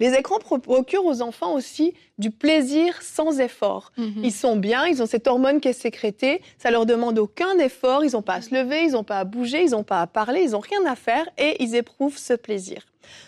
Les 0.00 0.14
écrans 0.14 0.38
pro- 0.38 0.58
procurent 0.58 1.04
aux 1.06 1.22
enfants 1.22 1.52
aussi 1.54 1.94
du 2.18 2.30
plaisir 2.30 3.00
sans 3.02 3.38
effort. 3.38 3.92
Mhm. 3.96 4.22
Ils 4.24 4.32
sont 4.32 4.56
bien, 4.56 4.86
ils 4.86 5.02
ont 5.02 5.06
cette 5.06 5.26
hormone 5.28 5.60
qui 5.60 5.68
est 5.68 5.72
sécrétée, 5.74 6.42
ça 6.58 6.70
leur 6.70 6.86
demande 6.86 7.18
aucun 7.18 7.58
effort, 7.58 8.04
ils 8.04 8.12
n'ont 8.12 8.22
pas 8.22 8.34
à 8.34 8.42
se 8.42 8.54
lever, 8.54 8.82
ils 8.84 8.92
n'ont 8.92 9.04
pas 9.04 9.18
à 9.18 9.24
bouger, 9.24 9.62
ils 9.62 9.70
n'ont 9.70 9.84
pas 9.84 10.00
à 10.00 10.06
parler, 10.06 10.42
ils 10.42 10.50
n'ont 10.52 10.60
rien 10.60 10.84
à 10.86 10.96
faire 10.96 11.28
et 11.38 11.62
ils 11.62 11.74
éprouvent 11.76 12.18
ce 12.18 12.32
plaisir. 12.32 12.86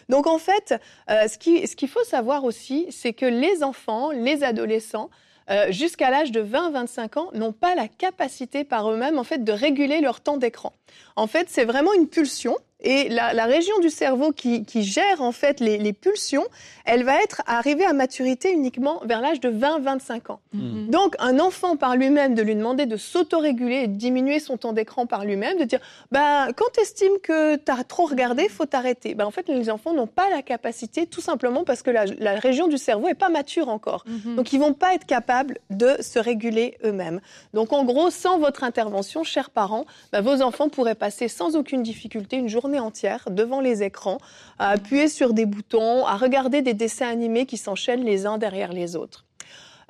Donc 0.09 0.27
en 0.27 0.39
fait, 0.39 0.75
euh, 1.11 1.29
ce 1.29 1.37
qu'il 1.77 1.89
faut 1.89 2.05
savoir 2.05 2.45
aussi, 2.45 2.87
c'est 2.91 3.13
que 3.13 3.27
les 3.27 3.63
enfants, 3.63 4.11
les 4.11 4.43
adolescents, 4.43 5.11
euh, 5.51 5.73
jusqu'à 5.73 6.09
l'âge 6.09 6.31
de 6.31 6.41
20-25 6.41 7.19
ans, 7.19 7.31
n'ont 7.35 7.53
pas 7.53 7.75
la 7.75 7.89
capacité 7.89 8.63
par 8.65 8.91
eux-mêmes 8.91 9.19
en 9.19 9.25
fait 9.25 9.43
de 9.43 9.53
réguler 9.53 10.01
leur 10.01 10.21
temps 10.21 10.37
d'écran. 10.37 10.73
En 11.17 11.27
fait, 11.27 11.49
c'est 11.51 11.65
vraiment 11.65 11.93
une 11.95 12.07
pulsion. 12.09 12.57
Et 12.83 13.09
la, 13.09 13.33
la 13.33 13.47
région 13.47 13.79
du 13.81 13.91
cerveau 13.91 14.33
qui, 14.33 14.65
qui 14.65 14.83
gère 14.83 15.23
en 15.23 15.33
fait 15.33 15.61
les, 15.61 15.79
les 15.79 15.93
pulsions, 15.93 16.45
elle 16.85 17.05
va 17.05 17.23
être 17.23 17.43
arrivée 17.47 17.85
à 17.85 17.93
maturité 17.93 18.53
uniquement 18.53 19.01
vers 19.05 19.21
l'âge 19.21 19.41
de 19.41 19.51
20-25 19.51 20.33
ans. 20.33 20.41
Mhm. 20.53 20.91
Donc, 20.91 21.15
un 21.19 21.39
enfant 21.39 21.77
par 21.77 21.97
lui-même, 21.97 22.35
de 22.35 22.43
lui 22.43 22.57
demander 22.57 22.87
de 22.87 22.97
s'autoréguler 22.97 23.83
et 23.85 23.87
de 23.87 23.97
diminuer 23.97 24.41
son 24.41 24.57
temps 24.57 24.73
d'écran 24.73 25.07
par 25.07 25.25
lui-même, 25.25 25.59
de 25.59 25.65
dire, 25.65 25.81
bah, 26.11 26.49
quand 26.57 26.67
tu 26.75 26.81
estimes 26.81 27.19
que 27.23 27.57
tu 27.57 27.71
as 27.71 27.85
trop 27.85 28.07
regardé, 28.07 28.49
faut 28.49 28.67
t'arrêter. 28.67 29.15
Ben, 29.15 29.25
en 29.25 29.31
fait, 29.31 29.49
les 29.49 29.71
enfants 29.71 29.95
n'ont 29.95 30.07
pas 30.07 30.29
la 30.31 30.43
capacité, 30.43 31.07
tout 31.07 31.21
simplement 31.21 31.65
parce 31.65 31.83
que 31.83 31.91
la, 31.91 32.05
la 32.07 32.35
région 32.35 32.67
du 32.67 32.79
cerveau 32.79 33.09
est 33.09 33.15
pas 33.15 33.29
mature 33.29 33.69
encore. 33.69 34.05
Mhm. 34.07 34.37
Donc, 34.37 34.53
ils 34.53 34.59
vont 34.59 34.75
pas 34.75 34.95
être 34.95 35.07
capables 35.07 35.59
de 35.71 35.97
se 36.01 36.19
réguler 36.19 36.79
eux-mêmes. 36.85 37.21
Donc, 37.55 37.73
en 37.73 37.85
gros, 37.85 38.11
sans 38.11 38.39
votre 38.39 38.65
intervention, 38.65 39.23
chers 39.23 39.51
parents, 39.51 39.85
bah, 40.13 40.21
vos 40.21 40.43
enfants 40.43 40.69
pourraient 40.69 40.95
passer 40.97 41.29
sans 41.29 41.55
aucune 41.55 41.83
difficulté 41.83 42.37
une 42.37 42.49
journée 42.49 42.72
entière 42.81 43.29
devant 43.31 43.61
les 43.61 43.83
écrans, 43.83 44.19
à 44.59 44.71
appuyer 44.71 45.09
sur 45.09 45.33
des 45.33 45.47
boutons, 45.47 46.07
à 46.07 46.17
regarder 46.17 46.63
des 46.63 46.75
dessins 46.75 47.09
animés 47.09 47.47
qui 47.47 47.57
s'enchaînent 47.57 48.05
les 48.05 48.27
uns 48.27 48.39
derrière 48.39 48.73
les 48.73 48.97
autres. 48.97 49.25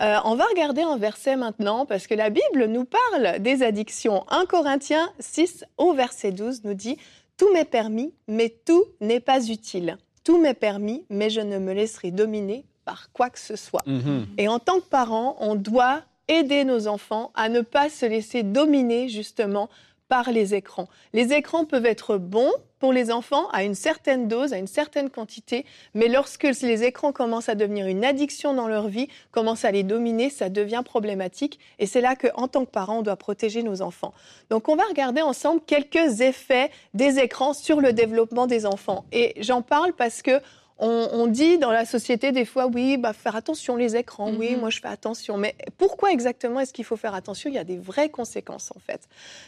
Euh, 0.01 0.17
on 0.25 0.35
va 0.35 0.45
regarder 0.47 0.83
un 0.83 0.97
verset 0.97 1.37
maintenant 1.37 1.87
parce 1.87 2.07
que 2.07 2.15
la 2.15 2.31
Bible 2.31 2.67
nous 2.67 2.85
parle 2.85 3.39
des 3.41 3.63
addictions. 3.63 4.25
1 4.31 4.47
Corinthiens 4.47 5.11
6 5.21 5.65
au 5.79 5.93
verset 5.93 6.33
12 6.33 6.65
nous 6.65 6.75
dit 6.75 6.97
Tout 7.37 7.53
m'est 7.53 7.65
permis, 7.65 8.13
mais 8.27 8.55
tout 8.65 8.85
n'est 9.01 9.21
pas 9.21 9.47
utile. 9.49 9.99
Tout 10.25 10.41
m'est 10.41 10.55
permis, 10.55 11.05
mais 11.11 11.31
je 11.31 11.41
ne 11.41 11.59
me 11.59 11.73
laisserai 11.73 12.11
dominer 12.11 12.65
par 12.85 13.13
quoi 13.13 13.31
que 13.31 13.39
ce 13.39 13.57
soit. 13.57 13.83
Mhm. 13.87 14.27
Et 14.39 14.49
en 14.49 14.59
tant 14.59 14.81
que 14.81 14.89
parents, 14.89 15.37
on 15.41 15.55
doit 15.55 16.03
aider 16.29 16.65
nos 16.65 16.87
enfants 16.87 17.31
à 17.35 17.49
ne 17.49 17.61
pas 17.61 17.89
se 17.89 18.07
laisser 18.07 18.43
dominer 18.43 19.09
justement 19.09 19.69
par 20.13 20.31
les 20.31 20.55
écrans. 20.55 20.91
Les 21.15 21.33
écrans 21.33 21.65
peuvent 21.65 21.87
être 21.87 22.19
bons 22.19 22.53
pour 22.81 22.93
les 22.93 23.11
enfants 23.11 23.49
à 23.49 23.65
une 23.65 23.75
certaine 23.75 24.29
dose, 24.29 24.53
à 24.53 24.59
une 24.59 24.67
certaine 24.67 25.09
quantité, 25.09 25.65
mais 25.95 26.07
lorsque 26.07 26.43
les 26.43 26.85
écrans 26.85 27.13
commencent 27.13 27.49
à 27.49 27.55
devenir 27.55 27.87
une 27.87 28.05
addiction 28.05 28.53
dans 28.53 28.69
leur 28.69 28.89
vie, 28.89 29.09
commencent 29.31 29.65
à 29.65 29.71
les 29.71 29.85
dominer, 29.85 30.29
ça 30.29 30.51
devient 30.51 30.83
problématique. 30.85 31.59
Et 31.79 31.87
c'est 31.87 32.03
là 32.03 32.15
qu'en 32.15 32.47
tant 32.47 32.67
que 32.67 32.71
parents, 32.71 32.99
on 32.99 33.03
doit 33.03 33.17
protéger 33.17 33.63
nos 33.63 33.81
enfants. 33.81 34.13
Donc 34.51 34.69
on 34.69 34.77
va 34.77 34.83
regarder 34.85 35.23
ensemble 35.23 35.63
quelques 35.67 36.21
effets 36.21 36.71
des 36.93 37.19
écrans 37.19 37.55
sur 37.55 37.81
le 37.81 37.95
développement 37.95 38.47
des 38.47 38.67
enfants. 38.67 39.07
Et 39.13 39.33
j'en 39.39 39.63
parle 39.63 39.95
parce 39.95 40.21
que 40.21 40.43
on, 40.79 41.09
on 41.13 41.27
dit 41.27 41.59
dans 41.59 41.71
la 41.71 41.85
société 41.85 42.33
des 42.33 42.45
fois, 42.45 42.67
oui, 42.67 42.97
bah, 42.97 43.13
faire 43.13 43.37
attention 43.37 43.77
les 43.77 43.95
écrans, 43.97 44.33
oui, 44.33 44.53
Mhm. 44.53 44.61
moi 44.61 44.71
je 44.71 44.81
fais 44.81 44.89
attention. 44.89 45.37
Mais 45.37 45.55
pourquoi 45.79 46.11
exactement 46.13 46.61
est-ce 46.61 46.73
qu'il 46.73 46.85
faut 46.85 46.97
faire 46.97 47.15
attention? 47.15 47.51
Il 47.51 47.55
y 47.55 47.59
a 47.59 47.65
des 47.65 47.77
vraies 47.79 48.09
conséquences 48.09 48.71
en 48.75 48.81
fait. 48.81 49.03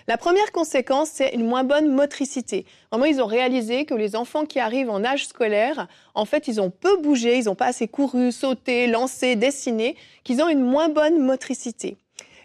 La 0.06 0.16
première 0.16 0.52
conséquence, 0.52 1.08
c'est 1.12 1.30
une 1.34 1.46
moins 1.46 1.64
bonne 1.64 1.88
motricité. 1.88 2.66
Vraiment, 2.92 3.06
ils 3.06 3.20
ont 3.20 3.26
réalisé 3.26 3.84
que 3.84 3.94
les 3.94 4.14
enfants 4.16 4.44
qui 4.44 4.60
arrivent 4.60 4.90
en 4.90 5.04
âge 5.04 5.26
scolaire, 5.26 5.88
en 6.14 6.24
fait, 6.24 6.46
ils 6.48 6.60
ont 6.60 6.70
peu 6.70 6.96
bougé, 6.98 7.38
ils 7.38 7.44
n'ont 7.46 7.54
pas 7.54 7.66
assez 7.66 7.88
couru, 7.88 8.30
sauté, 8.30 8.86
lancé, 8.86 9.34
dessiné, 9.34 9.96
qu'ils 10.22 10.40
ont 10.42 10.48
une 10.48 10.60
moins 10.62 10.88
bonne 10.88 11.18
motricité. 11.18 11.96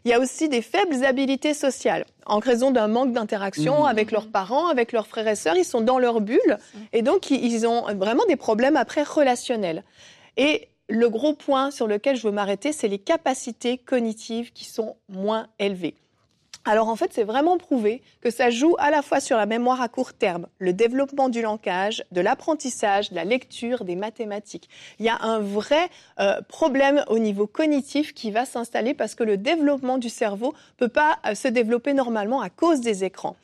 Il 0.05 0.11
y 0.11 0.13
a 0.13 0.19
aussi 0.19 0.49
des 0.49 0.61
faibles 0.61 1.03
habiletés 1.03 1.53
sociales. 1.53 2.05
En 2.25 2.39
raison 2.39 2.71
d'un 2.71 2.87
manque 2.87 3.11
d'interaction 3.11 3.79
Mhm. 3.81 3.85
avec 3.85 4.11
leurs 4.11 4.27
parents, 4.27 4.67
avec 4.67 4.91
leurs 4.91 5.07
frères 5.07 5.27
et 5.27 5.35
sœurs, 5.35 5.57
ils 5.57 5.65
sont 5.65 5.81
dans 5.81 5.99
leur 5.99 6.21
bulle 6.21 6.57
et 6.93 7.01
donc 7.01 7.31
ils 7.31 7.65
ont 7.67 7.83
vraiment 7.95 8.25
des 8.27 8.35
problèmes 8.35 8.77
après 8.77 9.03
relationnels. 9.03 9.83
Et 10.37 10.69
le 10.87 11.09
gros 11.09 11.33
point 11.33 11.69
sur 11.71 11.87
lequel 11.87 12.15
je 12.15 12.23
veux 12.27 12.31
m'arrêter, 12.33 12.71
c'est 12.71 12.87
les 12.87 12.97
capacités 12.99 13.77
cognitives 13.77 14.51
qui 14.53 14.65
sont 14.65 14.95
moins 15.09 15.47
élevées. 15.59 15.95
Alors 16.65 16.89
en 16.89 16.95
fait, 16.95 17.11
c'est 17.13 17.23
vraiment 17.23 17.57
prouvé 17.57 18.01
que 18.21 18.29
ça 18.29 18.49
joue 18.49 18.75
à 18.79 18.91
la 18.91 19.01
fois 19.01 19.19
sur 19.19 19.37
la 19.37 19.45
mémoire 19.45 19.81
à 19.81 19.87
court 19.87 20.13
terme, 20.13 20.47
le 20.59 20.73
développement 20.73 21.29
du 21.29 21.41
langage, 21.41 22.03
de 22.11 22.21
l'apprentissage, 22.21 23.11
de 23.11 23.15
la 23.15 23.23
lecture, 23.23 23.85
des 23.85 23.95
mathématiques. 23.95 24.69
Il 24.99 25.05
y 25.05 25.09
a 25.09 25.17
un 25.21 25.39
vrai 25.39 25.89
euh, 26.19 26.41
problème 26.47 27.03
au 27.07 27.17
niveau 27.17 27.47
cognitif 27.47 28.13
qui 28.13 28.29
va 28.29 28.45
s'installer 28.45 28.93
parce 28.93 29.15
que 29.15 29.23
le 29.23 29.37
développement 29.37 29.97
du 29.97 30.09
cerveau 30.09 30.53
peut 30.77 30.89
pas 30.89 31.19
euh, 31.25 31.33
se 31.33 31.47
développer 31.47 31.93
normalement 31.93 32.41
à 32.41 32.49
cause 32.49 32.81
des 32.81 33.03
écrans. 33.03 33.35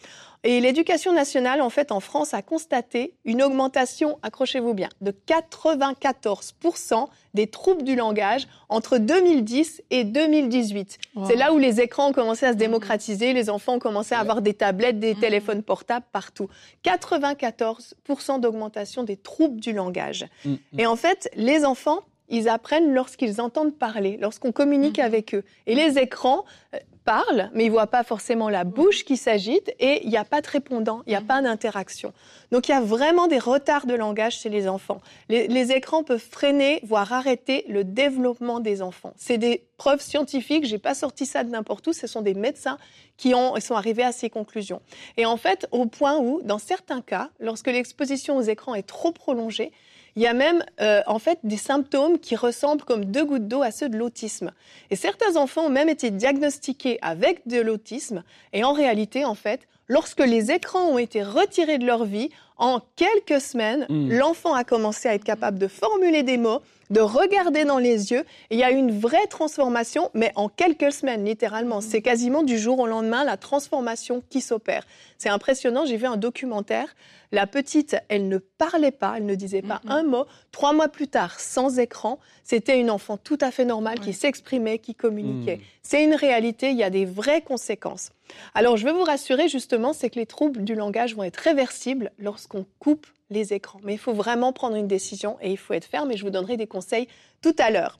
Et 0.48 0.62
l'éducation 0.62 1.12
nationale, 1.12 1.60
en 1.60 1.72
fait, 1.72 1.92
en 1.92 2.00
France, 2.00 2.36
a 2.36 2.44
constaté 2.44 3.16
une 3.26 3.42
augmentation, 3.42 4.20
accrochez-vous 4.22 4.76
bien, 4.76 4.90
de 5.02 5.12
94% 5.12 7.08
des 7.34 7.48
troubles 7.48 7.82
du 7.82 7.96
langage 7.96 8.48
entre 8.70 9.00
2010 9.00 9.82
et 9.90 10.04
2018. 10.04 11.00
Wow. 11.16 11.26
C'est 11.28 11.36
là 11.36 11.52
où 11.52 11.58
les 11.58 11.82
écrans 11.82 12.10
ont 12.10 12.14
commencé 12.14 12.46
à 12.46 12.54
se 12.54 12.58
démocratiser, 12.58 13.34
les 13.34 13.50
enfants 13.50 13.74
ont 13.74 13.80
commencé 13.80 14.14
à 14.14 14.20
avoir 14.20 14.44
des 14.44 14.54
tablettes, 14.54 15.00
des 15.00 15.16
téléphones 15.16 15.64
portables 15.64 16.06
partout. 16.12 16.48
94% 16.84 18.40
d'augmentation 18.40 19.02
des 19.02 19.18
troubles 19.18 19.60
du 19.60 19.74
langage. 19.74 20.28
Mhm. 20.46 20.60
Et 20.78 20.86
en 20.86 20.96
fait, 20.96 21.28
les 21.36 21.66
enfants, 21.66 22.02
ils 22.30 22.50
apprennent 22.50 22.94
lorsqu'ils 22.94 23.42
entendent 23.42 23.76
parler, 23.76 24.18
lorsqu'on 24.20 24.52
communique 24.52 25.00
Mhm. 25.00 25.06
avec 25.06 25.36
eux. 25.36 25.44
Et 25.68 25.76
les 25.76 25.98
écrans, 25.98 26.46
euh, 26.74 26.80
parle, 27.06 27.52
mais 27.54 27.66
il 27.66 27.72
voit 27.72 27.88
pas 27.88 28.04
forcément 28.04 28.50
la 28.50 28.64
bouche 28.64 29.06
qui 29.06 29.16
s'agite 29.16 29.72
et 29.80 30.04
il 30.04 30.10
n'y 30.10 30.18
a 30.18 30.26
pas 30.26 30.42
de 30.42 30.48
répondant, 30.48 31.04
il 31.06 31.12
n'y 31.12 31.16
a 31.16 31.22
pas 31.22 31.42
d'interaction. 31.42 32.12
Donc 32.52 32.68
il 32.68 32.72
y 32.72 32.76
a 32.76 32.82
vraiment 32.82 33.28
des 33.28 33.40
retards 33.40 33.86
de 33.86 33.94
langage 33.94 34.40
chez 34.40 34.50
les 34.50 34.68
enfants. 34.68 35.00
Les, 35.30 35.72
écrans 35.72 36.04
peuvent 36.04 36.20
freiner, 36.20 36.80
voire 36.84 37.14
arrêter 37.14 37.64
le 37.70 37.84
développement 37.84 38.60
des 38.60 38.82
enfants. 38.82 39.14
C'est 39.18 39.38
des 39.38 39.64
preuves 39.78 40.02
scientifiques, 40.02 40.66
j'ai 40.66 40.80
pas 40.80 40.96
sorti 40.96 41.26
ça 41.26 41.44
de 41.44 41.50
n'importe 41.50 41.86
où, 41.88 41.94
ce 41.94 42.08
sont 42.08 42.22
des 42.22 42.34
médecins 42.34 42.78
qui 43.18 43.34
ont, 43.34 43.60
sont 43.60 43.76
arrivés 43.76 44.04
à 44.04 44.12
ces 44.12 44.30
conclusions. 44.30 44.82
Et 45.18 45.26
en 45.26 45.38
fait, 45.38 45.68
au 45.72 45.86
point 45.86 46.18
où, 46.18 46.42
dans 46.44 46.60
certains 46.60 47.02
cas, 47.02 47.30
lorsque 47.40 47.68
l'exposition 47.68 48.38
aux 48.38 48.42
écrans 48.42 48.76
est 48.76 48.88
trop 48.88 49.12
prolongée, 49.12 49.72
il 50.16 50.22
y 50.22 50.28
a 50.28 50.34
même 50.34 50.64
euh, 50.82 51.02
en 51.08 51.20
fait 51.20 51.40
des 51.44 51.58
symptômes 51.58 52.20
qui 52.20 52.36
ressemblent 52.36 52.84
comme 52.84 53.06
deux 53.06 53.26
gouttes 53.26 53.48
d'eau 53.48 53.62
à 53.62 53.72
ceux 53.72 53.90
de 53.90 53.98
l'autisme. 53.98 54.52
Et 54.90 54.96
certains 54.96 55.36
enfants 55.36 55.66
ont 55.66 55.70
même 55.70 55.90
été 55.90 56.10
diagnostiqués 56.10 57.00
avec 57.02 57.48
de 57.48 57.60
l'autisme. 57.60 58.24
Et 58.54 58.64
en 58.64 58.74
réalité, 58.74 59.26
en 59.26 59.36
fait, 59.36 59.68
lorsque 59.88 60.22
les 60.22 60.52
écrans 60.52 60.88
ont 60.88 60.98
été 60.98 61.22
retirés 61.22 61.78
de 61.78 61.86
leur 61.86 62.06
vie, 62.06 62.30
en 62.58 62.80
quelques 62.96 63.42
semaines, 63.42 63.86
hmm. 63.90 64.14
l'enfant 64.14 64.54
a 64.54 64.64
commencé 64.64 65.10
à 65.10 65.14
être 65.14 65.26
capable 65.26 65.60
de 65.60 65.68
formuler 65.68 66.24
des 66.24 66.38
mots, 66.38 66.62
de 66.90 67.00
regarder 67.00 67.66
dans 67.66 67.78
les 67.78 68.12
yeux. 68.12 68.24
il 68.52 68.60
y 68.60 68.64
a 68.64 68.72
une 68.72 68.98
vraie 68.98 69.28
transformation, 69.28 70.10
mais 70.14 70.32
en 70.36 70.50
quelques 70.50 70.92
semaines, 70.92 71.26
littéralement. 71.26 71.82
C'est 71.82 72.02
quasiment 72.02 72.44
du 72.44 72.58
jour 72.58 72.80
au 72.80 72.88
lendemain 72.88 73.24
la 73.24 73.38
transformation 73.38 74.22
qui 74.30 74.42
s'opère. 74.42 74.86
C'est 75.18 75.30
impressionnant. 75.30 75.86
J'ai 75.86 75.98
vu 75.98 76.06
un 76.06 76.18
documentaire. 76.18 76.96
La 77.32 77.48
petite, 77.48 77.98
elle 78.08 78.28
ne 78.30 78.38
parlait 78.38 78.92
pas, 78.92 79.16
elle 79.18 79.26
ne 79.26 79.36
disait 79.36 79.62
pas 79.62 79.82
un 79.88 80.04
mot. 80.04 80.26
Trois 80.52 80.74
mois 80.74 80.88
plus 80.88 81.08
tard, 81.08 81.40
sans 81.40 81.80
écran, 81.80 82.20
c'était 82.44 82.80
une 82.80 82.92
enfant 82.92 83.18
tout 83.18 83.38
à 83.42 83.52
fait 83.52 83.66
normale 83.66 84.00
qui 84.00 84.14
s'exprimait, 84.14 84.80
qui 84.80 84.96
communiquait. 84.96 85.58
Hmm. 85.58 85.62
C'est 85.82 86.04
une 86.04 86.14
réalité. 86.14 86.70
Il 86.70 86.78
y 86.78 86.84
a 86.84 86.90
des 86.90 87.06
vraies 87.06 87.42
conséquences. 87.42 88.12
Alors, 88.54 88.78
je 88.78 88.86
veux 88.86 88.94
vous 88.94 89.04
rassurer 89.04 89.50
justement, 89.50 89.92
c'est 89.92 90.10
que 90.10 90.20
les 90.20 90.26
troubles 90.26 90.64
du 90.64 90.76
langage 90.76 91.16
vont 91.16 91.24
être 91.24 91.38
réversibles 91.38 92.12
lorsqu'on 92.20 92.66
coupe 92.80 93.08
les 93.30 93.54
écrans. 93.54 93.80
Mais 93.84 93.94
il 93.94 94.00
faut 94.00 94.14
vraiment 94.14 94.54
prendre 94.54 94.76
une 94.76 94.88
décision 94.88 95.38
et 95.42 95.52
il 95.52 95.58
faut 95.58 95.74
être 95.74 95.86
ferme 95.86 96.12
et 96.12 96.18
je 96.18 96.24
vous 96.24 96.30
donnerai 96.30 96.58
des 96.58 96.68
conseils 96.68 97.08
tout 97.42 97.56
à 97.60 97.72
l'heure. 97.72 97.98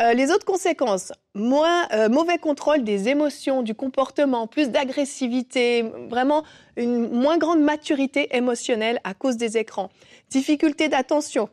Euh, 0.00 0.12
les 0.12 0.30
autres 0.30 0.44
conséquences, 0.44 1.12
moins, 1.34 1.88
euh, 1.92 2.08
mauvais 2.08 2.38
contrôle 2.38 2.84
des 2.84 3.08
émotions, 3.08 3.62
du 3.62 3.74
comportement, 3.74 4.46
plus 4.46 4.70
d'agressivité, 4.70 5.82
vraiment 6.08 6.44
une 6.76 7.08
moins 7.08 7.36
grande 7.36 7.60
maturité 7.60 8.36
émotionnelle 8.36 9.00
à 9.02 9.14
cause 9.14 9.36
des 9.36 9.58
écrans, 9.58 9.90
difficulté 10.30 10.88
d'attention, 10.88 11.48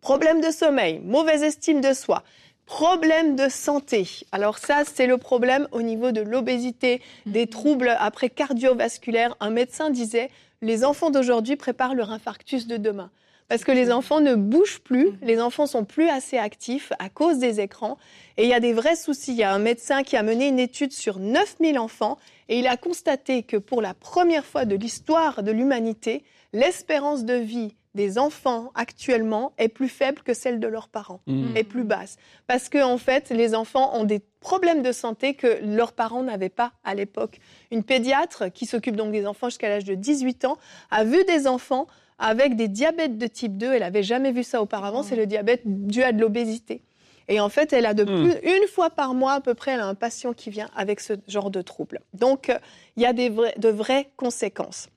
problème 0.00 0.40
de 0.40 0.52
sommeil, 0.52 1.00
mauvaise 1.00 1.42
estime 1.42 1.80
de 1.80 1.92
soi, 1.92 2.22
problème 2.66 3.34
de 3.34 3.48
santé. 3.48 4.06
Alors 4.30 4.58
ça, 4.58 4.82
c'est 4.84 5.06
le 5.06 5.16
problème 5.16 5.66
au 5.72 5.82
niveau 5.82 6.12
de 6.12 6.20
l'obésité, 6.20 7.00
des 7.26 7.46
mhm. 7.46 7.48
troubles 7.48 7.96
après 7.98 8.28
cardiovasculaires. 8.28 9.34
Un 9.40 9.50
médecin 9.50 9.90
disait 9.90 10.30
les 10.62 10.84
enfants 10.84 11.10
d'aujourd'hui 11.10 11.56
préparent 11.56 11.94
leur 11.94 12.10
infarctus 12.10 12.66
de 12.66 12.76
demain. 12.76 13.10
Parce 13.48 13.64
que 13.64 13.72
les 13.72 13.90
enfants 13.90 14.20
ne 14.20 14.34
bougent 14.34 14.80
plus, 14.80 15.06
mhm. 15.06 15.18
les 15.22 15.40
enfants 15.40 15.66
sont 15.66 15.84
plus 15.84 16.08
assez 16.08 16.36
actifs 16.36 16.92
à 16.98 17.08
cause 17.08 17.38
des 17.38 17.60
écrans. 17.60 17.96
Et 18.36 18.44
il 18.44 18.48
y 18.48 18.54
a 18.54 18.60
des 18.60 18.74
vrais 18.74 18.96
soucis. 18.96 19.32
Il 19.32 19.38
y 19.38 19.42
a 19.42 19.52
un 19.52 19.58
médecin 19.58 20.02
qui 20.02 20.16
a 20.16 20.22
mené 20.22 20.48
une 20.48 20.58
étude 20.58 20.92
sur 20.92 21.18
9000 21.18 21.78
enfants 21.78 22.18
et 22.50 22.58
il 22.58 22.66
a 22.66 22.76
constaté 22.76 23.42
que 23.42 23.56
pour 23.56 23.80
la 23.80 23.94
première 23.94 24.44
fois 24.44 24.66
de 24.66 24.76
l'histoire 24.76 25.42
de 25.42 25.50
l'humanité, 25.50 26.24
l'espérance 26.52 27.24
de 27.24 27.34
vie 27.34 27.74
des 27.98 28.16
enfants 28.16 28.70
actuellement 28.76 29.52
est 29.58 29.66
plus 29.66 29.88
faible 29.88 30.22
que 30.22 30.32
celle 30.32 30.60
de 30.60 30.68
leurs 30.68 30.88
parents, 30.88 31.20
mmh. 31.26 31.56
est 31.56 31.64
plus 31.64 31.82
basse. 31.82 32.16
Parce 32.46 32.68
que 32.68 32.80
en 32.80 32.96
fait, 32.96 33.30
les 33.30 33.56
enfants 33.56 33.90
ont 33.98 34.04
des 34.04 34.20
problèmes 34.38 34.82
de 34.82 34.92
santé 34.92 35.34
que 35.34 35.58
leurs 35.64 35.92
parents 35.92 36.22
n'avaient 36.22 36.48
pas 36.48 36.70
à 36.84 36.94
l'époque. 36.94 37.40
Une 37.72 37.82
pédiatre 37.82 38.52
qui 38.52 38.66
s'occupe 38.66 38.94
donc 38.94 39.10
des 39.10 39.26
enfants 39.26 39.48
jusqu'à 39.48 39.68
l'âge 39.68 39.84
de 39.84 39.96
18 39.96 40.44
ans 40.44 40.58
a 40.92 41.02
vu 41.02 41.24
des 41.24 41.48
enfants 41.48 41.88
avec 42.20 42.54
des 42.54 42.68
diabètes 42.68 43.18
de 43.18 43.26
type 43.26 43.58
2. 43.58 43.72
Elle 43.72 43.80
n'avait 43.80 44.04
jamais 44.04 44.30
vu 44.30 44.44
ça 44.44 44.62
auparavant. 44.62 45.02
C'est 45.02 45.16
le 45.16 45.26
diabète 45.26 45.62
dû 45.64 46.04
à 46.04 46.12
de 46.12 46.20
l'obésité. 46.20 46.82
Et 47.26 47.40
en 47.40 47.48
fait, 47.48 47.72
elle 47.72 47.84
a 47.84 47.94
de 47.94 48.04
mmh. 48.04 48.30
plus, 48.30 48.48
une 48.48 48.68
fois 48.68 48.90
par 48.90 49.12
mois 49.12 49.32
à 49.32 49.40
peu 49.40 49.54
près, 49.54 49.72
elle 49.72 49.80
a 49.80 49.86
un 49.86 49.96
patient 49.96 50.34
qui 50.34 50.50
vient 50.50 50.70
avec 50.76 51.00
ce 51.00 51.14
genre 51.26 51.50
de 51.50 51.62
trouble. 51.62 52.00
Donc, 52.14 52.48
euh, 52.48 52.58
il 52.96 53.02
y 53.02 53.06
a 53.06 53.12
des 53.12 53.28
de 53.28 53.68
vraies 53.68 54.08
conséquences. 54.16 54.88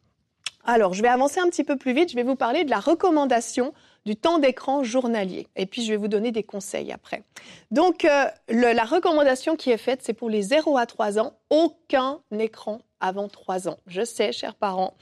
Alors, 0.66 0.94
je 0.94 1.02
vais 1.02 1.08
avancer 1.08 1.40
un 1.40 1.48
petit 1.48 1.64
peu 1.64 1.76
plus 1.76 1.94
vite. 1.94 2.12
Je 2.12 2.16
vais 2.16 2.24
vous 2.24 2.36
parler 2.36 2.64
de 2.64 2.70
la 2.70 2.80
recommandation 2.80 3.74
du 4.06 4.16
temps 4.16 4.40
d'écran 4.40 4.84
journalier. 4.84 5.48
Et 5.56 5.66
puis, 5.66 5.84
je 5.84 5.92
vais 5.92 5.98
vous 5.98 6.08
donner 6.08 6.32
des 6.32 6.44
conseils 6.44 6.92
après. 6.92 7.24
Donc, 7.72 8.06
euh, 8.06 8.26
la 8.50 8.84
recommandation 8.84 9.56
qui 9.56 9.72
est 9.72 9.78
faite, 9.78 10.02
c'est 10.04 10.14
pour 10.14 10.30
les 10.30 10.42
0 10.42 10.78
à 10.78 10.86
3 10.86 11.20
ans, 11.20 11.34
aucun 11.50 12.20
écran 12.38 12.82
avant 13.00 13.28
3 13.28 13.68
ans. 13.68 13.78
Je 13.88 14.04
sais, 14.04 14.32
chers 14.32 14.56
parents. 14.56 14.94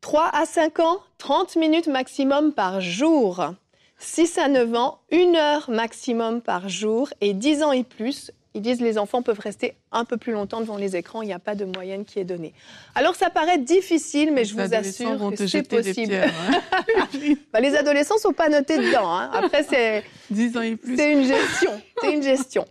3 0.00 0.30
à 0.32 0.46
5 0.46 0.80
ans, 0.80 0.98
30 1.18 1.56
minutes 1.56 1.88
maximum 1.88 2.52
par 2.52 2.80
jour. 2.80 3.44
6 3.98 4.38
à 4.38 4.48
9 4.48 4.74
ans, 4.74 4.98
1 5.10 5.34
heure 5.34 5.70
maximum 5.70 6.42
par 6.42 6.68
jour. 6.68 7.08
Et 7.20 7.32
10 7.32 7.62
ans 7.62 7.72
et 7.72 7.84
plus, 7.84 8.30
ils 8.56 8.62
disent 8.62 8.78
que 8.78 8.84
les 8.84 8.96
enfants 8.96 9.20
peuvent 9.22 9.38
rester 9.38 9.74
un 9.92 10.04
peu 10.04 10.16
plus 10.16 10.32
longtemps 10.32 10.60
devant 10.60 10.78
les 10.78 10.96
écrans, 10.96 11.20
il 11.20 11.26
n'y 11.26 11.32
a 11.34 11.38
pas 11.38 11.54
de 11.54 11.66
moyenne 11.66 12.04
qui 12.06 12.18
est 12.18 12.24
donnée. 12.24 12.54
Alors 12.94 13.14
ça 13.14 13.28
paraît 13.28 13.58
difficile, 13.58 14.32
mais 14.32 14.44
je 14.46 14.54
vous 14.54 14.74
assure 14.74 15.30
que 15.30 15.46
c'est 15.46 15.68
possible. 15.68 16.14
Hein. 16.14 16.60
Bah, 17.52 17.60
les 17.60 17.74
adolescents 17.76 18.16
ne 18.16 18.20
sont 18.20 18.32
pas 18.32 18.48
notés 18.48 18.78
dedans. 18.78 19.08
Hein. 19.08 19.30
Après, 19.32 19.62
c'est 19.62 20.04
C'est 20.96 21.12
une 21.12 21.24
gestion. 21.26 21.70
C'est 22.00 22.12
une 22.12 22.22
gestion. 22.22 22.66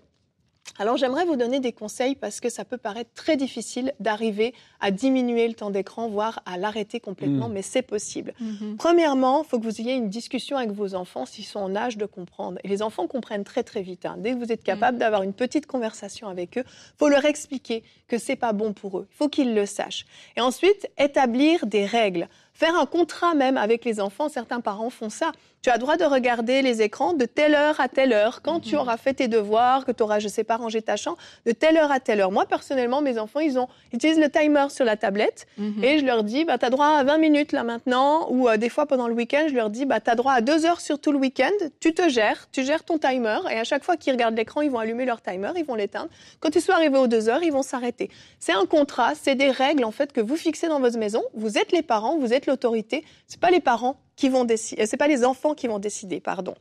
Alors 0.78 0.98
j'aimerais 0.98 1.26
vous 1.26 1.36
donner 1.36 1.60
des 1.60 1.72
conseils 1.72 2.16
parce 2.16 2.40
que 2.40 2.50
ça 2.50 2.66
peut 2.66 2.78
paraître 2.78 3.12
très 3.14 3.38
difficile 3.38 3.94
d'arriver 4.00 4.54
à 4.82 4.92
diminuer 4.92 5.48
le 5.48 5.54
temps 5.54 5.70
d'écran, 5.70 6.10
voire 6.10 6.42
à 6.46 6.58
l'arrêter 6.58 7.00
complètement, 7.00 7.50
mm. 7.50 7.54
mais 7.54 7.62
c'est 7.62 7.82
possible. 7.82 8.34
Mm-hmm. 8.42 8.76
Premièrement, 8.76 9.44
il 9.44 9.48
faut 9.48 9.60
que 9.60 9.64
vous 9.64 9.80
ayez 9.80 9.94
une 9.94 10.10
discussion 10.10 10.58
avec 10.58 10.72
vos 10.72 10.96
enfants 10.96 11.26
s'ils 11.26 11.46
sont 11.46 11.60
en 11.60 11.76
âge 11.76 11.98
de 11.98 12.06
comprendre. 12.06 12.60
Et 12.64 12.68
les 12.68 12.82
enfants 12.82 13.08
comprennent 13.08 13.46
très 13.46 13.64
très 13.64 13.82
vite. 13.82 14.06
Hein. 14.06 14.16
Dès 14.18 14.34
que 14.34 14.38
vous 14.38 14.52
êtes 14.52 14.64
capable 14.64 14.98
mm. 14.98 15.00
d'avoir 15.00 15.24
une 15.24 15.34
petite 15.34 15.66
conversation 15.66 16.28
avec 16.28 16.58
eux, 16.58 16.64
faut 16.98 17.08
leur 17.08 17.26
expliquer 17.26 17.84
que 18.08 18.18
c'est 18.18 18.36
pas 18.36 18.54
bon 18.54 18.74
pour 18.74 19.00
eux. 19.00 19.08
Il 19.12 19.16
faut 19.16 19.30
qu'ils 19.30 19.56
le 19.56 19.66
sachent. 19.66 20.06
Et 20.36 20.42
ensuite, 20.42 20.90
établir 20.98 21.66
des 21.66 21.86
règles. 21.86 22.28
Faire 22.54 22.76
un 22.76 22.86
contrat 22.86 23.34
même 23.34 23.58
avec 23.58 23.84
les 23.84 24.00
enfants, 24.00 24.30
certains 24.30 24.62
parents 24.62 24.90
font 24.90 25.10
ça. 25.10 25.34
Tu 25.66 25.72
as 25.72 25.80
droit 25.80 25.98
de 25.98 26.06
regarder 26.06 26.62
les 26.62 26.84
écrans 26.84 27.14
de 27.14 27.26
telle 27.26 27.56
heure 27.56 27.80
à 27.80 27.88
telle 27.88 28.14
heure, 28.14 28.44
quand 28.44 28.60
tu 28.60 28.76
mhm. 28.76 28.82
auras 28.82 28.98
fait 28.98 29.16
tes 29.16 29.28
devoirs, 29.28 29.84
que 29.84 29.92
tu 29.92 30.04
auras, 30.04 30.20
je 30.20 30.28
sais 30.28 30.44
pas, 30.44 30.58
rangé 30.58 30.84
ta 30.84 30.96
chambre, 30.96 31.18
de 31.48 31.54
telle 31.54 31.78
heure 31.78 31.92
à 31.92 32.00
telle 32.00 32.22
heure. 32.22 32.30
Moi, 32.30 32.46
personnellement, 32.46 33.02
mes 33.02 33.18
enfants, 33.18 33.40
ils, 33.40 33.58
ont, 33.58 33.68
utilisent 33.92 34.20
le 34.20 34.30
timer 34.30 34.68
sur 34.70 34.86
la 34.86 34.96
tablette 34.96 35.48
mhm. 35.58 35.84
et 35.84 35.98
je 35.98 36.06
leur 36.06 36.24
dis, 36.24 36.46
bah, 36.46 36.60
tu 36.60 36.66
as 36.68 36.70
droit 36.70 36.90
à 36.90 37.04
20 37.04 37.18
minutes 37.18 37.52
là 37.52 37.64
maintenant, 37.64 38.28
ou 38.30 38.48
euh, 38.48 38.58
des 38.58 38.70
fois 38.70 38.86
pendant 38.86 39.08
le 39.08 39.16
week-end, 39.16 39.48
je 39.50 39.56
leur 39.56 39.72
dis, 39.72 39.86
bah, 39.86 40.00
tu 40.00 40.12
as 40.12 40.14
droit 40.14 40.34
à 40.34 40.42
deux 40.42 40.68
heures 40.68 40.82
sur 40.82 41.00
tout 41.00 41.12
le 41.12 41.18
week-end, 41.18 41.50
tu 41.80 41.96
te 41.96 42.10
gères, 42.10 42.48
tu 42.52 42.64
gères 42.64 42.84
ton 42.84 43.00
timer, 43.00 43.40
et 43.50 43.58
à 43.58 43.64
chaque 43.64 43.84
fois 43.84 43.98
qu'ils 43.98 44.14
regardent 44.14 44.38
l'écran, 44.38 44.62
ils 44.62 44.70
vont 44.70 44.78
allumer 44.78 45.06
leur 45.06 45.24
timer, 45.24 45.50
ils 45.56 45.66
vont 45.66 45.74
l'éteindre. 45.74 46.10
Quand 46.42 46.56
ils 46.56 46.62
sont 46.62 46.74
arrivés 46.74 47.00
aux 47.00 47.08
deux 47.08 47.28
heures, 47.28 47.42
ils 47.42 47.52
vont 47.52 47.64
s'arrêter. 47.64 48.12
C'est 48.40 48.54
un 48.54 48.68
contrat, 48.68 49.14
c'est 49.20 49.34
des 49.34 49.50
règles 49.50 49.84
en 49.84 49.92
fait 49.92 50.14
que 50.14 50.22
vous 50.22 50.36
fixez 50.36 50.68
dans 50.68 50.80
votre 50.80 51.00
maison. 51.00 51.24
Vous 51.34 51.58
êtes 51.58 51.72
les 51.72 51.82
parents, 51.82 52.20
vous 52.20 52.34
êtes 52.34 52.46
l'autorité. 52.46 53.04
C'est 53.26 53.40
pas 53.40 53.50
les 53.50 53.62
parents 53.62 53.98
qui 54.16 54.30
vont 54.30 54.46
décider, 54.46 54.82
euh, 54.82 54.86
c'est 54.88 54.98
pas 54.98 55.08
les 55.08 55.26
enfants 55.26 55.54
qui 55.54 55.68
vont 55.68 55.80
décider, 55.80 56.20
pardon. 56.20 56.56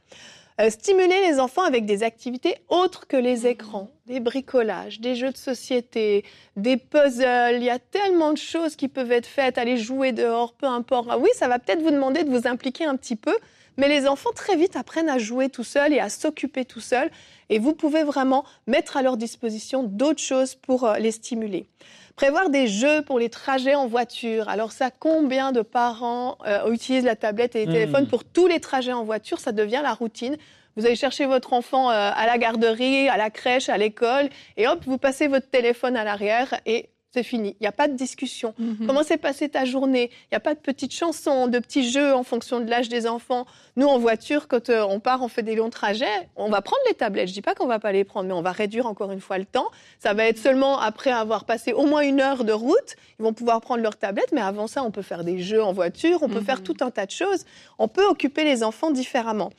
Euh, 0.61 0.71
stimuler 0.71 1.29
les 1.29 1.40
enfants 1.40 1.64
avec 1.64 1.85
des 1.85 2.05
activités 2.05 2.55
autres 2.69 3.09
que 3.09 3.17
les 3.17 3.49
écrans, 3.49 3.90
des 4.07 4.21
bricolages, 4.21 5.01
des 5.01 5.17
jeux 5.17 5.33
de 5.33 5.37
société, 5.37 6.25
des 6.57 6.77
puzzles. 6.77 7.57
Il 7.57 7.64
y 7.64 7.71
a 7.71 7.81
tellement 7.81 8.33
de 8.33 8.38
choses 8.38 8.77
qui 8.77 8.87
peuvent 8.87 9.11
être 9.11 9.27
faites. 9.27 9.59
Aller 9.59 9.77
jouer 9.77 10.12
dehors, 10.12 10.53
peu 10.53 10.67
importe. 10.67 11.09
Ah 11.11 11.19
oui, 11.19 11.29
ça 11.35 11.49
va 11.49 11.59
peut-être 11.59 11.83
vous 11.83 11.90
demander 11.90 12.23
de 12.23 12.31
vous 12.31 12.47
impliquer 12.47 12.85
un 12.85 12.95
petit 12.95 13.17
peu, 13.17 13.37
mais 13.77 13.88
les 13.88 14.07
enfants 14.07 14.31
très 14.33 14.55
vite 14.55 14.77
apprennent 14.77 15.09
à 15.09 15.19
jouer 15.19 15.49
tout 15.49 15.64
seuls 15.64 15.93
et 15.93 15.99
à 15.99 16.09
s'occuper 16.09 16.64
tout 16.64 16.81
seuls. 16.81 17.11
Et 17.51 17.59
vous 17.59 17.75
pouvez 17.75 18.05
vraiment 18.05 18.45
mettre 18.69 18.97
à 18.97 19.03
leur 19.03 19.17
disposition 19.17 19.83
d'autres 19.83 20.23
choses 20.23 20.55
pour 20.55 20.85
euh, 20.85 20.99
les 20.99 21.11
stimuler. 21.11 21.67
Prévoir 22.16 22.48
des 22.48 22.68
jeux 22.68 23.03
pour 23.03 23.18
les 23.18 23.29
trajets 23.29 23.74
en 23.74 23.88
voiture. 23.88 24.48
Alors 24.48 24.70
ça, 24.70 24.90
combien 24.90 25.50
de 25.50 25.62
parents 25.62 26.38
euh, 26.46 26.70
utilisent 26.70 27.05
la 27.05 27.16
tablette 27.16 27.57
et 27.57 27.66
les 27.66 27.72
téléphones 27.72 28.05
hmm. 28.05 28.09
pour 28.09 28.24
tous 28.24 28.46
les 28.46 28.61
trajets 28.61 28.92
en 28.92 29.03
voiture? 29.03 29.40
Ça 29.40 29.50
devient 29.50 29.81
la 29.83 29.94
routine. 29.94 30.37
Vous 30.77 30.87
allez 30.87 30.96
chercher 30.96 31.27
votre 31.27 31.53
enfant 31.53 31.90
euh, 31.90 32.11
à 32.14 32.27
la 32.27 32.38
garderie, 32.38 33.09
à 33.09 33.16
la 33.16 33.31
crèche, 33.31 33.68
à 33.68 33.79
l'école, 33.79 34.29
et 34.57 34.66
hop, 34.66 34.81
vous 34.87 34.98
passez 34.98 35.29
votre 35.29 35.48
téléphone 35.48 35.96
à 35.96 36.05
l'arrière 36.05 36.61
et 36.66 36.88
c'est 37.14 37.22
fini. 37.22 37.57
Il 37.61 37.62
n'y 37.62 37.68
a 37.68 37.72
pas 37.72 37.87
de 37.87 37.94
discussion. 37.94 38.55
Mhm. 38.59 38.88
Comment 38.88 39.05
s'est 39.05 39.18
passée 39.18 39.48
ta 39.48 39.64
journée? 39.64 40.11
Il 40.12 40.29
n'y 40.33 40.37
a 40.37 40.40
pas 40.40 40.55
de 40.55 40.59
petites 40.59 40.92
chansons, 40.92 41.46
de 41.46 41.61
petits 41.61 41.88
jeux 41.88 42.12
en 42.12 42.24
fonction 42.24 42.59
de 42.59 42.68
l'âge 42.68 42.88
des 42.88 43.07
enfants. 43.07 43.46
Nous, 43.77 43.87
en 43.87 44.00
voiture, 44.00 44.48
quand 44.48 44.68
euh, 44.68 44.83
on 44.83 44.98
part, 44.98 45.22
on 45.22 45.29
fait 45.29 45.44
des 45.44 45.55
longs 45.55 45.70
trajets, 45.70 46.29
on 46.35 46.50
va 46.50 46.61
prendre 46.61 46.83
les 46.88 46.94
tablettes. 46.94 47.29
Je 47.29 47.33
dis 47.33 47.40
pas 47.40 47.55
qu'on 47.55 47.68
va 47.68 47.79
pas 47.79 47.92
les 47.92 48.03
prendre, 48.03 48.27
mais 48.27 48.35
on 48.35 48.42
va 48.42 48.50
réduire 48.50 48.87
encore 48.87 49.12
une 49.12 49.20
fois 49.20 49.38
le 49.38 49.44
temps. 49.44 49.70
Ça 50.00 50.12
va 50.12 50.27
être 50.27 50.38
seulement 50.38 50.81
après 50.81 51.12
avoir 51.12 51.44
passé 51.44 51.72
au 51.72 51.87
moins 51.87 52.03
une 52.03 52.20
heure 52.20 52.42
de 52.42 52.53
route, 52.53 52.96
ils 53.20 53.22
vont 53.22 53.33
pouvoir 53.33 53.61
prendre 53.61 53.81
leurs 53.81 53.96
tablettes. 53.96 54.33
Mais 54.33 54.40
avant 54.40 54.66
ça, 54.66 54.83
on 54.83 54.90
peut 54.90 55.03
faire 55.03 55.22
des 55.22 55.38
jeux 55.38 55.62
en 55.62 55.72
voiture, 55.72 56.18
on 56.22 56.29
peut 56.29 56.40
faire 56.40 56.59
mhm. 56.59 56.64
tout 56.64 56.77
un 56.81 56.90
tas 56.90 57.07
de 57.07 57.12
choses. 57.12 57.44
On 57.79 57.87
peut 57.87 58.07
occuper 58.07 58.42
les 58.42 58.64
enfants 58.64 58.90
différemment. 58.90 59.53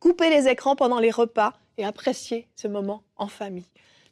Couper 0.00 0.28
les 0.28 0.48
écrans 0.48 0.76
pendant 0.76 0.98
les 0.98 1.10
repas 1.10 1.54
et 1.78 1.84
apprécier 1.86 2.46
ce 2.56 2.68
moment 2.68 3.02
en 3.16 3.28
famille. 3.28 3.64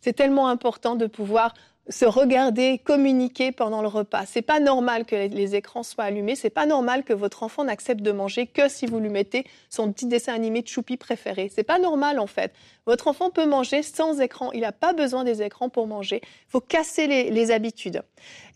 C'est 0.03 0.13
tellement 0.13 0.49
important 0.49 0.97
de 0.97 1.07
pouvoir 1.07 1.55
se 1.89 2.05
regarder, 2.05 2.79
communiquer 2.79 3.51
pendant 3.51 3.83
le 3.83 3.89
repas. 3.89 4.25
C'est 4.27 4.43
pas 4.43 4.61
normal 4.61 5.05
que 5.05 5.17
les 5.17 5.57
écrans 5.57 5.83
soient 5.83 6.05
allumés. 6.05 6.37
C'est 6.37 6.51
pas 6.51 6.67
normal 6.67 7.03
que 7.03 7.13
votre 7.13 7.43
enfant 7.43 7.65
n'accepte 7.65 8.03
de 8.03 8.13
manger 8.13 8.47
que 8.47 8.69
si 8.69 8.87
vous 8.87 9.01
lui 9.01 9.09
mettez 9.09 9.45
son 9.69 9.93
petit 9.93 10.07
dessin 10.07 10.33
animé 10.33 10.63
de 10.63 10.69
choupi 10.69 10.97
préféré. 10.97 11.51
C'est 11.53 11.65
pas 11.65 11.81
normal 11.81 12.21
en 12.21 12.29
fait. 12.29 12.53
Votre 12.87 13.09
enfant 13.09 13.31
peut 13.31 13.47
manger 13.47 13.83
sans 13.83 14.21
écran. 14.21 14.53
Il 14.53 14.61
n'a 14.61 14.73
pas 14.73 14.93
besoin 14.93 15.25
des 15.25 15.43
écrans 15.43 15.69
pour 15.69 15.89
manger. 15.89 16.21
Il 16.23 16.51
faut 16.51 16.61
casser 16.61 17.09
les, 17.09 17.31
les, 17.31 17.51
habitudes. 17.51 18.03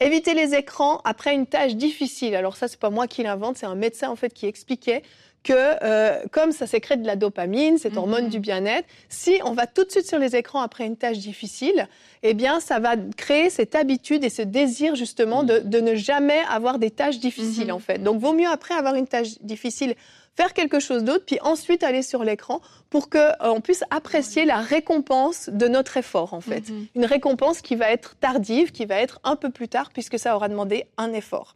Éviter 0.00 0.34
les 0.34 0.54
écrans 0.54 1.00
après 1.04 1.34
une 1.34 1.46
tâche 1.46 1.74
difficile. 1.74 2.36
Alors 2.36 2.56
ça, 2.56 2.68
c'est 2.68 2.80
pas 2.80 2.90
moi 2.90 3.08
qui 3.08 3.24
l'invente. 3.24 3.56
C'est 3.56 3.66
un 3.66 3.74
médecin 3.74 4.08
en 4.08 4.16
fait 4.16 4.32
qui 4.32 4.46
expliquait 4.46 5.02
que 5.46 5.52
euh, 5.84 6.18
comme 6.32 6.50
ça 6.50 6.66
sécrète 6.66 7.02
de 7.02 7.06
la 7.06 7.14
dopamine, 7.14 7.78
cette 7.78 7.96
hormone 7.96 8.24
mhm. 8.24 8.30
du 8.30 8.40
bien-être, 8.40 8.88
si 9.08 9.40
on 9.44 9.52
va 9.52 9.68
tout 9.68 9.84
de 9.84 9.90
suite 9.90 10.06
sur 10.06 10.18
les 10.18 10.34
écrans 10.34 10.60
après 10.60 10.84
une 10.84 10.96
tâche 10.96 11.18
difficile, 11.18 11.88
eh 12.24 12.34
bien, 12.34 12.58
ça 12.58 12.80
va 12.80 12.96
créer 13.16 13.48
cette 13.48 13.76
habitude 13.76 14.24
et 14.24 14.28
ce 14.28 14.42
désir 14.42 14.96
justement 14.96 15.44
de, 15.44 15.60
de 15.60 15.78
ne 15.78 15.94
jamais 15.94 16.40
avoir 16.50 16.80
des 16.80 16.90
tâches 16.90 17.20
difficiles 17.20 17.68
mhm. 17.68 17.74
en 17.74 17.78
fait. 17.78 18.02
Donc, 18.02 18.20
vaut 18.20 18.32
mieux 18.32 18.48
après 18.48 18.74
avoir 18.74 18.96
une 18.96 19.06
tâche 19.06 19.38
difficile 19.40 19.94
faire 20.36 20.52
quelque 20.52 20.80
chose 20.80 21.02
d'autre, 21.02 21.24
puis 21.24 21.38
ensuite 21.40 21.82
aller 21.82 22.02
sur 22.02 22.22
l'écran 22.22 22.60
pour 22.90 23.08
qu'on 23.08 23.18
euh, 23.40 23.60
puisse 23.60 23.84
apprécier 23.90 24.44
la 24.44 24.58
récompense 24.58 25.48
de 25.48 25.66
notre 25.66 25.96
effort, 25.96 26.34
en 26.34 26.42
fait. 26.42 26.68
Mhm. 26.68 26.86
Une 26.96 27.04
récompense 27.06 27.62
qui 27.62 27.76
va 27.76 27.90
être 27.90 28.16
tardive, 28.16 28.72
qui 28.72 28.84
va 28.84 28.96
être 28.96 29.20
un 29.24 29.36
peu 29.36 29.50
plus 29.50 29.68
tard, 29.68 29.90
puisque 29.94 30.18
ça 30.18 30.36
aura 30.36 30.48
demandé 30.48 30.86
un 30.98 31.12
effort. 31.12 31.54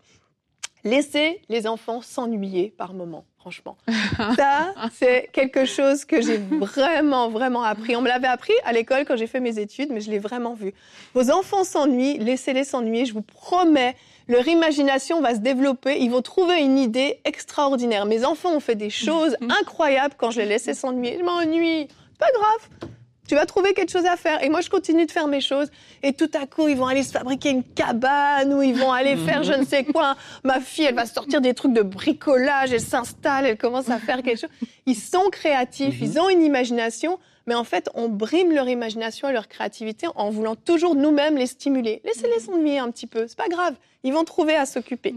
Laissez 0.85 1.42
les 1.50 1.66
enfants 1.66 2.00
s'ennuyer 2.00 2.70
par 2.70 2.94
moment 2.94 3.26
franchement. 3.40 3.76
Ça, 4.37 4.74
c'est 4.92 5.31
quelque 5.33 5.64
chose 5.64 6.05
que 6.05 6.20
j'ai 6.20 6.37
vraiment, 6.37 7.31
vraiment 7.31 7.62
appris. 7.62 7.96
On 7.96 8.03
me 8.03 8.09
l'avait 8.09 8.29
appris 8.29 8.53
à 8.64 8.72
l'école 8.72 9.05
quand 9.07 9.16
j'ai 9.16 9.26
fait 9.26 9.40
mes 9.40 9.59
études, 9.59 9.90
mais 9.90 10.00
je 10.00 10.11
l'ai 10.11 10.18
vraiment 10.18 10.55
vu. 10.55 10.74
Vos 11.14 11.31
enfants 11.31 11.64
s'ennuient, 11.64 12.18
laissez-les 12.18 12.64
s'ennuyer, 12.64 13.07
je 13.07 13.14
vous 13.14 13.22
promets. 13.22 13.96
Leur 14.29 14.46
imagination 14.46 15.20
va 15.20 15.35
se 15.35 15.40
développer, 15.40 15.98
ils 16.00 16.11
vont 16.11 16.22
trouver 16.22 16.61
une 16.61 16.79
idée 16.79 17.18
extraordinaire. 17.24 18.05
Mes 18.05 18.24
enfants 18.24 18.55
ont 18.55 18.61
fait 18.61 18.76
des 18.76 18.90
choses 19.07 19.37
incroyables 19.61 20.14
quand 20.16 20.31
je 20.31 20.40
les 20.40 20.46
laissais 20.46 20.74
s'ennuyer. 20.74 21.16
Je 21.18 21.24
m'ennuie, 21.24 21.88
pas 22.18 22.29
grave 22.33 22.90
tu 23.30 23.36
vas 23.36 23.46
trouver 23.46 23.74
quelque 23.74 23.92
chose 23.92 24.06
à 24.06 24.16
faire. 24.16 24.42
Et 24.42 24.48
moi, 24.48 24.60
je 24.60 24.68
continue 24.68 25.06
de 25.06 25.10
faire 25.12 25.28
mes 25.28 25.40
choses. 25.40 25.68
Et 26.02 26.14
tout 26.14 26.30
à 26.34 26.46
coup, 26.46 26.66
ils 26.66 26.76
vont 26.76 26.88
aller 26.88 27.04
se 27.04 27.12
fabriquer 27.12 27.50
une 27.50 27.62
cabane 27.62 28.52
ou 28.52 28.60
ils 28.60 28.74
vont 28.74 28.90
aller 28.90 29.16
faire 29.16 29.44
je 29.44 29.52
ne 29.52 29.64
sais 29.64 29.84
quoi. 29.84 30.16
Ma 30.42 30.58
fille, 30.58 30.86
elle 30.86 30.96
va 30.96 31.06
sortir 31.06 31.40
des 31.40 31.54
trucs 31.54 31.72
de 31.72 31.82
bricolage, 31.82 32.72
elle 32.72 32.80
s'installe, 32.80 33.46
elle 33.46 33.56
commence 33.56 33.88
à 33.88 34.00
faire 34.00 34.24
quelque 34.24 34.40
chose. 34.40 34.50
Ils 34.86 34.96
sont 34.96 35.30
créatifs, 35.30 36.00
ils 36.00 36.18
ont 36.18 36.28
une 36.28 36.42
imagination. 36.42 37.20
Mais 37.46 37.54
en 37.54 37.62
fait, 37.62 37.88
on 37.94 38.08
brime 38.08 38.52
leur 38.52 38.68
imagination 38.68 39.28
et 39.28 39.32
leur 39.32 39.46
créativité 39.46 40.08
en 40.16 40.30
voulant 40.30 40.56
toujours 40.56 40.96
nous-mêmes 40.96 41.36
les 41.36 41.46
stimuler. 41.46 42.02
Laissez-les 42.04 42.40
s'ennuyer 42.40 42.80
un 42.80 42.90
petit 42.90 43.06
peu, 43.06 43.28
c'est 43.28 43.38
pas 43.38 43.48
grave. 43.48 43.76
Ils 44.02 44.12
vont 44.12 44.24
trouver 44.24 44.56
à 44.56 44.66
s'occuper. 44.66 45.14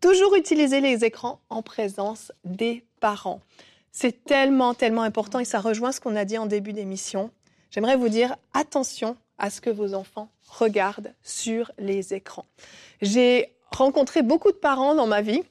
Toujours 0.00 0.36
utiliser 0.36 0.80
les 0.80 1.04
écrans 1.04 1.40
en 1.50 1.62
présence 1.62 2.30
des 2.44 2.84
parents. 3.00 3.40
C'est 3.92 4.24
tellement, 4.24 4.72
tellement 4.72 5.02
important 5.02 5.38
et 5.38 5.44
ça 5.44 5.60
rejoint 5.60 5.92
ce 5.92 6.00
qu'on 6.00 6.16
a 6.16 6.24
dit 6.24 6.38
en 6.38 6.46
début 6.46 6.72
d'émission. 6.72 7.30
J'aimerais 7.70 7.96
vous 7.96 8.08
dire 8.08 8.36
attention 8.54 9.16
à 9.38 9.50
ce 9.50 9.60
que 9.60 9.70
vos 9.70 9.94
enfants 9.94 10.30
regardent 10.48 11.14
sur 11.22 11.70
les 11.78 12.14
écrans. 12.14 12.46
J'ai 13.02 13.54
rencontré 13.70 14.22
beaucoup 14.22 14.50
de 14.50 14.56
parents 14.56 14.94
dans 14.94 15.06
ma 15.06 15.20
vie 15.20 15.42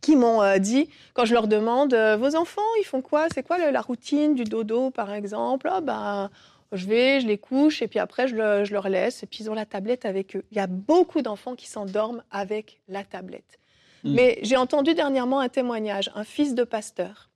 qui 0.00 0.16
m'ont 0.16 0.42
euh, 0.42 0.58
dit, 0.58 0.88
quand 1.14 1.24
je 1.24 1.34
leur 1.34 1.48
demande, 1.48 1.94
euh, 1.94 2.16
vos 2.16 2.36
enfants, 2.36 2.62
ils 2.80 2.84
font 2.84 3.02
quoi? 3.02 3.26
C'est 3.32 3.42
quoi 3.42 3.58
la 3.58 3.80
routine 3.80 4.34
du 4.34 4.44
dodo, 4.44 4.90
par 4.90 5.12
exemple 5.12 5.70
oh, 5.74 5.80
ben, 5.80 6.30
Je 6.72 6.86
vais, 6.86 7.20
je 7.20 7.26
les 7.26 7.38
couche, 7.38 7.82
et 7.82 7.88
puis 7.88 7.98
après, 7.98 8.28
je, 8.28 8.34
je, 8.64 8.72
leur 8.72 8.88
laisse, 8.88 9.22
et 9.22 9.26
puis 9.26 9.44
ils 9.44 9.50
ont 9.50 9.54
la 9.54 9.66
tablette 9.66 10.04
avec 10.04 10.36
eux. 10.36 10.44
Il 10.50 10.56
y 10.56 10.60
a 10.60 10.66
beaucoup 10.66 11.20
d'enfants 11.22 11.54
qui 11.54 11.68
s'endorment 11.68 12.22
avec 12.30 12.80
la 12.88 13.04
tablette. 13.04 13.58
Hmm. 14.04 14.14
Mais 14.14 14.38
j'ai 14.42 14.56
entendu 14.56 14.94
dernièrement 14.94 15.40
un 15.40 15.48
témoignage, 15.48 16.10
un 16.14 16.24
fils 16.24 16.54
de 16.54 16.64
pasteur, 16.64 17.29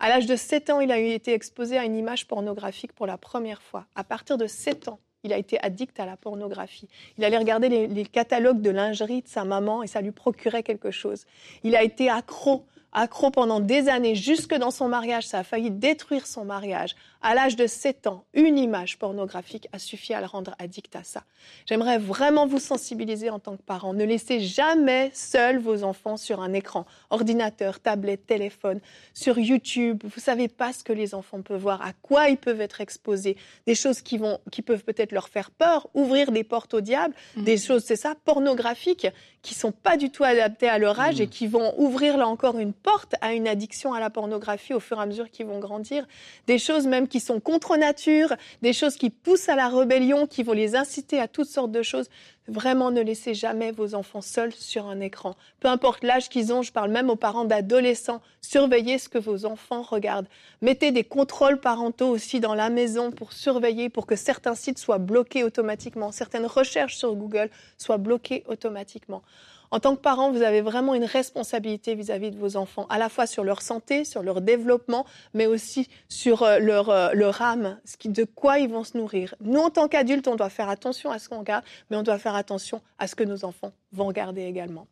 à 0.00 0.08
l'âge 0.08 0.26
de 0.26 0.36
7 0.36 0.70
ans, 0.70 0.80
il 0.80 0.92
a 0.92 0.98
été 0.98 1.32
exposé 1.32 1.76
à 1.76 1.84
une 1.84 1.96
image 1.96 2.26
pornographique 2.26 2.92
pour 2.92 3.06
la 3.06 3.18
première 3.18 3.62
fois. 3.62 3.86
À 3.94 4.04
partir 4.04 4.38
de 4.38 4.46
7 4.46 4.88
ans, 4.88 5.00
il 5.24 5.32
a 5.32 5.38
été 5.38 5.60
addict 5.60 5.98
à 5.98 6.06
la 6.06 6.16
pornographie. 6.16 6.88
Il 7.18 7.24
allait 7.24 7.38
regarder 7.38 7.68
les, 7.68 8.04
catalogues 8.04 8.60
de 8.60 8.70
lingerie 8.70 9.22
de 9.22 9.28
sa 9.28 9.44
maman 9.44 9.82
et 9.82 9.88
ça 9.88 10.00
lui 10.00 10.12
procurait 10.12 10.62
quelque 10.62 10.92
chose. 10.92 11.24
Il 11.64 11.74
a 11.74 11.82
été 11.82 12.08
accro 12.08 12.64
accro 12.92 13.30
pendant 13.30 13.60
des 13.60 13.88
années, 13.88 14.14
jusque 14.14 14.54
dans 14.54 14.70
son 14.70 14.88
mariage, 14.88 15.26
ça 15.26 15.40
a 15.40 15.44
failli 15.44 15.70
détruire 15.70 16.26
son 16.26 16.44
mariage. 16.44 16.96
À 17.20 17.34
l'âge 17.34 17.56
de 17.56 17.66
7 17.66 18.06
ans, 18.06 18.24
une 18.32 18.58
image 18.58 18.96
pornographique 18.96 19.68
a 19.72 19.80
suffi 19.80 20.14
à 20.14 20.20
le 20.20 20.26
rendre 20.26 20.54
addict 20.60 20.94
à 20.94 21.02
ça. 21.02 21.24
J'aimerais 21.66 21.98
vraiment 21.98 22.46
vous 22.46 22.60
sensibiliser 22.60 23.28
en 23.28 23.40
tant 23.40 23.56
que 23.56 23.62
parent. 23.62 23.92
Ne 23.92 24.04
laissez 24.04 24.38
jamais 24.38 25.10
seuls 25.12 25.58
vos 25.58 25.82
enfants 25.82 26.16
sur 26.16 26.40
un 26.40 26.52
écran, 26.52 26.86
ordinateur, 27.10 27.80
tablette, 27.80 28.26
téléphone, 28.26 28.80
sur 29.14 29.36
YouTube. 29.36 30.04
Vous 30.04 30.20
savez 30.20 30.46
pas 30.46 30.72
ce 30.72 30.84
que 30.84 30.92
les 30.92 31.12
enfants 31.12 31.42
peuvent 31.42 31.60
voir, 31.60 31.82
à 31.82 31.92
quoi 31.92 32.28
ils 32.28 32.36
peuvent 32.36 32.60
être 32.60 32.80
exposés, 32.80 33.36
des 33.66 33.74
choses 33.74 34.00
qui 34.00 34.16
vont, 34.16 34.38
qui 34.52 34.62
peuvent 34.62 34.84
peut-être 34.84 35.10
leur 35.10 35.28
faire 35.28 35.50
peur, 35.50 35.88
ouvrir 35.94 36.30
des 36.30 36.44
portes 36.44 36.74
au 36.74 36.80
diable, 36.80 37.14
mmh. 37.36 37.42
des 37.42 37.56
choses, 37.56 37.82
c'est 37.84 37.96
ça, 37.96 38.14
pornographiques, 38.24 39.08
qui 39.42 39.54
sont 39.54 39.72
pas 39.72 39.96
du 39.96 40.10
tout 40.10 40.22
adaptées 40.22 40.68
à 40.68 40.78
leur 40.78 41.00
âge 41.00 41.20
et 41.20 41.26
mmh. 41.26 41.30
qui 41.30 41.48
vont 41.48 41.74
ouvrir 41.78 42.16
là 42.16 42.28
encore 42.28 42.58
une 42.58 42.72
porte 42.72 43.16
à 43.20 43.32
une 43.32 43.48
addiction 43.48 43.92
à 43.92 43.98
la 43.98 44.10
pornographie 44.10 44.74
au 44.74 44.80
fur 44.80 44.98
et 44.98 45.02
à 45.02 45.06
mesure 45.06 45.30
qu'ils 45.30 45.46
vont 45.46 45.58
grandir. 45.58 46.06
Des 46.46 46.58
choses 46.58 46.86
même 46.86 47.07
qui 47.08 47.20
sont 47.20 47.40
contre 47.40 47.76
nature, 47.76 48.34
des 48.62 48.72
choses 48.72 48.96
qui 48.96 49.10
poussent 49.10 49.48
à 49.48 49.56
la 49.56 49.68
rébellion, 49.68 50.26
qui 50.26 50.42
vont 50.42 50.52
les 50.52 50.76
inciter 50.76 51.18
à 51.20 51.28
toutes 51.28 51.48
sortes 51.48 51.72
de 51.72 51.82
choses. 51.82 52.08
Vraiment, 52.46 52.90
ne 52.90 53.02
laissez 53.02 53.34
jamais 53.34 53.72
vos 53.72 53.94
enfants 53.94 54.22
seuls 54.22 54.54
sur 54.54 54.86
un 54.86 55.00
écran. 55.00 55.36
Peu 55.60 55.68
importe 55.68 56.02
l'âge 56.02 56.28
qu'ils 56.28 56.52
ont, 56.52 56.62
je 56.62 56.72
parle 56.72 56.90
même 56.90 57.10
aux 57.10 57.16
parents 57.16 57.44
d'adolescents, 57.44 58.22
surveillez 58.40 58.98
ce 58.98 59.08
que 59.08 59.18
vos 59.18 59.44
enfants 59.44 59.82
regardent. 59.82 60.28
Mettez 60.62 60.90
des 60.90 61.04
contrôles 61.04 61.60
parentaux 61.60 62.08
aussi 62.08 62.40
dans 62.40 62.54
la 62.54 62.70
maison 62.70 63.10
pour 63.10 63.32
surveiller, 63.32 63.90
pour 63.90 64.06
que 64.06 64.16
certains 64.16 64.54
sites 64.54 64.78
soient 64.78 64.98
bloqués 64.98 65.44
automatiquement, 65.44 66.10
certaines 66.10 66.46
recherches 66.46 66.96
sur 66.96 67.14
Google 67.14 67.50
soient 67.76 67.98
bloquées 67.98 68.44
automatiquement. 68.46 69.22
En 69.70 69.80
tant 69.80 69.96
que 69.96 70.00
parent, 70.00 70.30
vous 70.30 70.42
avez 70.42 70.60
vraiment 70.60 70.94
une 70.94 71.04
responsabilité 71.04 71.94
vis-à-vis 71.94 72.30
de 72.30 72.38
vos 72.38 72.56
enfants, 72.56 72.86
à 72.88 72.98
la 72.98 73.08
fois 73.08 73.26
sur 73.26 73.44
leur 73.44 73.60
santé, 73.60 74.04
sur 74.04 74.22
leur 74.22 74.40
développement, 74.40 75.04
mais 75.34 75.46
aussi 75.46 75.88
sur 76.08 76.42
euh, 76.42 76.58
leur, 76.58 76.88
euh, 76.88 77.10
leur 77.12 77.42
âme, 77.42 77.78
de 78.04 78.24
quoi 78.24 78.58
ils 78.58 78.68
vont 78.68 78.84
se 78.84 78.96
nourrir. 78.96 79.34
Nous, 79.40 79.60
en 79.60 79.70
tant 79.70 79.88
qu'adultes, 79.88 80.28
on 80.28 80.36
doit 80.36 80.50
faire 80.50 80.68
attention 80.68 81.10
à 81.10 81.18
ce 81.18 81.28
qu'on 81.28 81.40
regarde, 81.40 81.64
mais 81.90 81.96
on 81.96 82.02
doit 82.02 82.18
faire 82.18 82.34
attention 82.34 82.80
à 82.98 83.06
ce 83.06 83.14
que 83.14 83.24
nos 83.24 83.44
enfants 83.44 83.72
vont 83.92 84.06
regarder 84.06 84.42
également. 84.42 84.86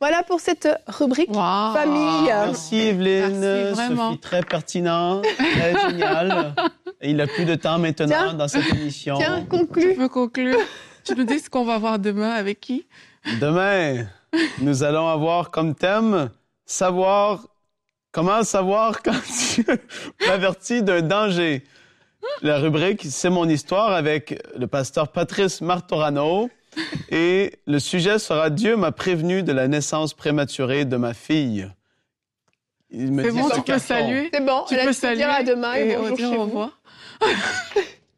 Voilà 0.00 0.22
pour 0.24 0.40
cette 0.40 0.68
rubrique 0.88 1.32
famille. 1.32 2.24
Merci 2.24 2.76
Evelyne, 2.80 3.74
Sophie, 3.74 4.18
très 4.18 4.42
pertinent, 4.42 5.22
très 5.22 5.88
génial. 5.88 6.54
il 7.02 7.16
n'a 7.16 7.26
plus 7.26 7.44
de 7.44 7.54
temps 7.54 7.78
maintenant 7.78 8.32
dans 8.32 8.48
cette 8.48 8.68
émission. 8.74 9.16
Tiens, 9.18 9.44
conclue. 9.48 9.92
Tu 9.92 9.94
peux 9.94 10.08
conclure. 10.08 10.58
tu 11.04 11.14
nous 11.14 11.24
dis 11.24 11.38
ce 11.38 11.48
qu'on 11.48 11.64
va 11.64 11.78
voir 11.78 11.98
demain 11.98 12.32
avec 12.32 12.60
qui? 12.60 12.86
Demain, 13.40 14.06
nous 14.60 14.82
allons 14.82 15.08
avoir 15.08 15.50
comme 15.50 15.74
thème 15.74 16.30
savoir 16.66 17.46
comment 18.12 18.42
savoir 18.44 19.02
quand 19.04 19.20
tu 19.54 19.64
avertis 20.28 20.82
d'un 20.82 21.02
danger. 21.02 21.64
La 22.40 22.58
rubrique 22.58 23.02
C'est 23.08 23.30
mon 23.30 23.48
histoire 23.48 23.92
avec 23.92 24.40
le 24.56 24.66
pasteur 24.66 25.08
Patrice 25.08 25.60
Martorano. 25.60 26.50
Et 27.10 27.58
le 27.66 27.78
sujet 27.78 28.18
sera 28.18 28.48
Dieu 28.48 28.76
m'a 28.76 28.92
prévenu 28.92 29.42
de 29.42 29.52
la 29.52 29.68
naissance 29.68 30.14
prématurée 30.14 30.84
de 30.84 30.96
ma 30.96 31.12
fille. 31.12 31.68
C'est 32.90 33.30
bon, 33.30 33.48
tu 33.50 33.62
peux 33.62 33.78
saluer. 33.78 34.30
C'est 34.32 34.44
bon, 34.44 34.64
tu 34.68 34.76
peux 34.76 34.92
saluer. 34.92 35.22
à 35.24 35.42
demain 35.42 35.74
et, 35.74 35.96
bonjour 35.96 36.16
chez 36.18 36.36
vous. 36.36 36.70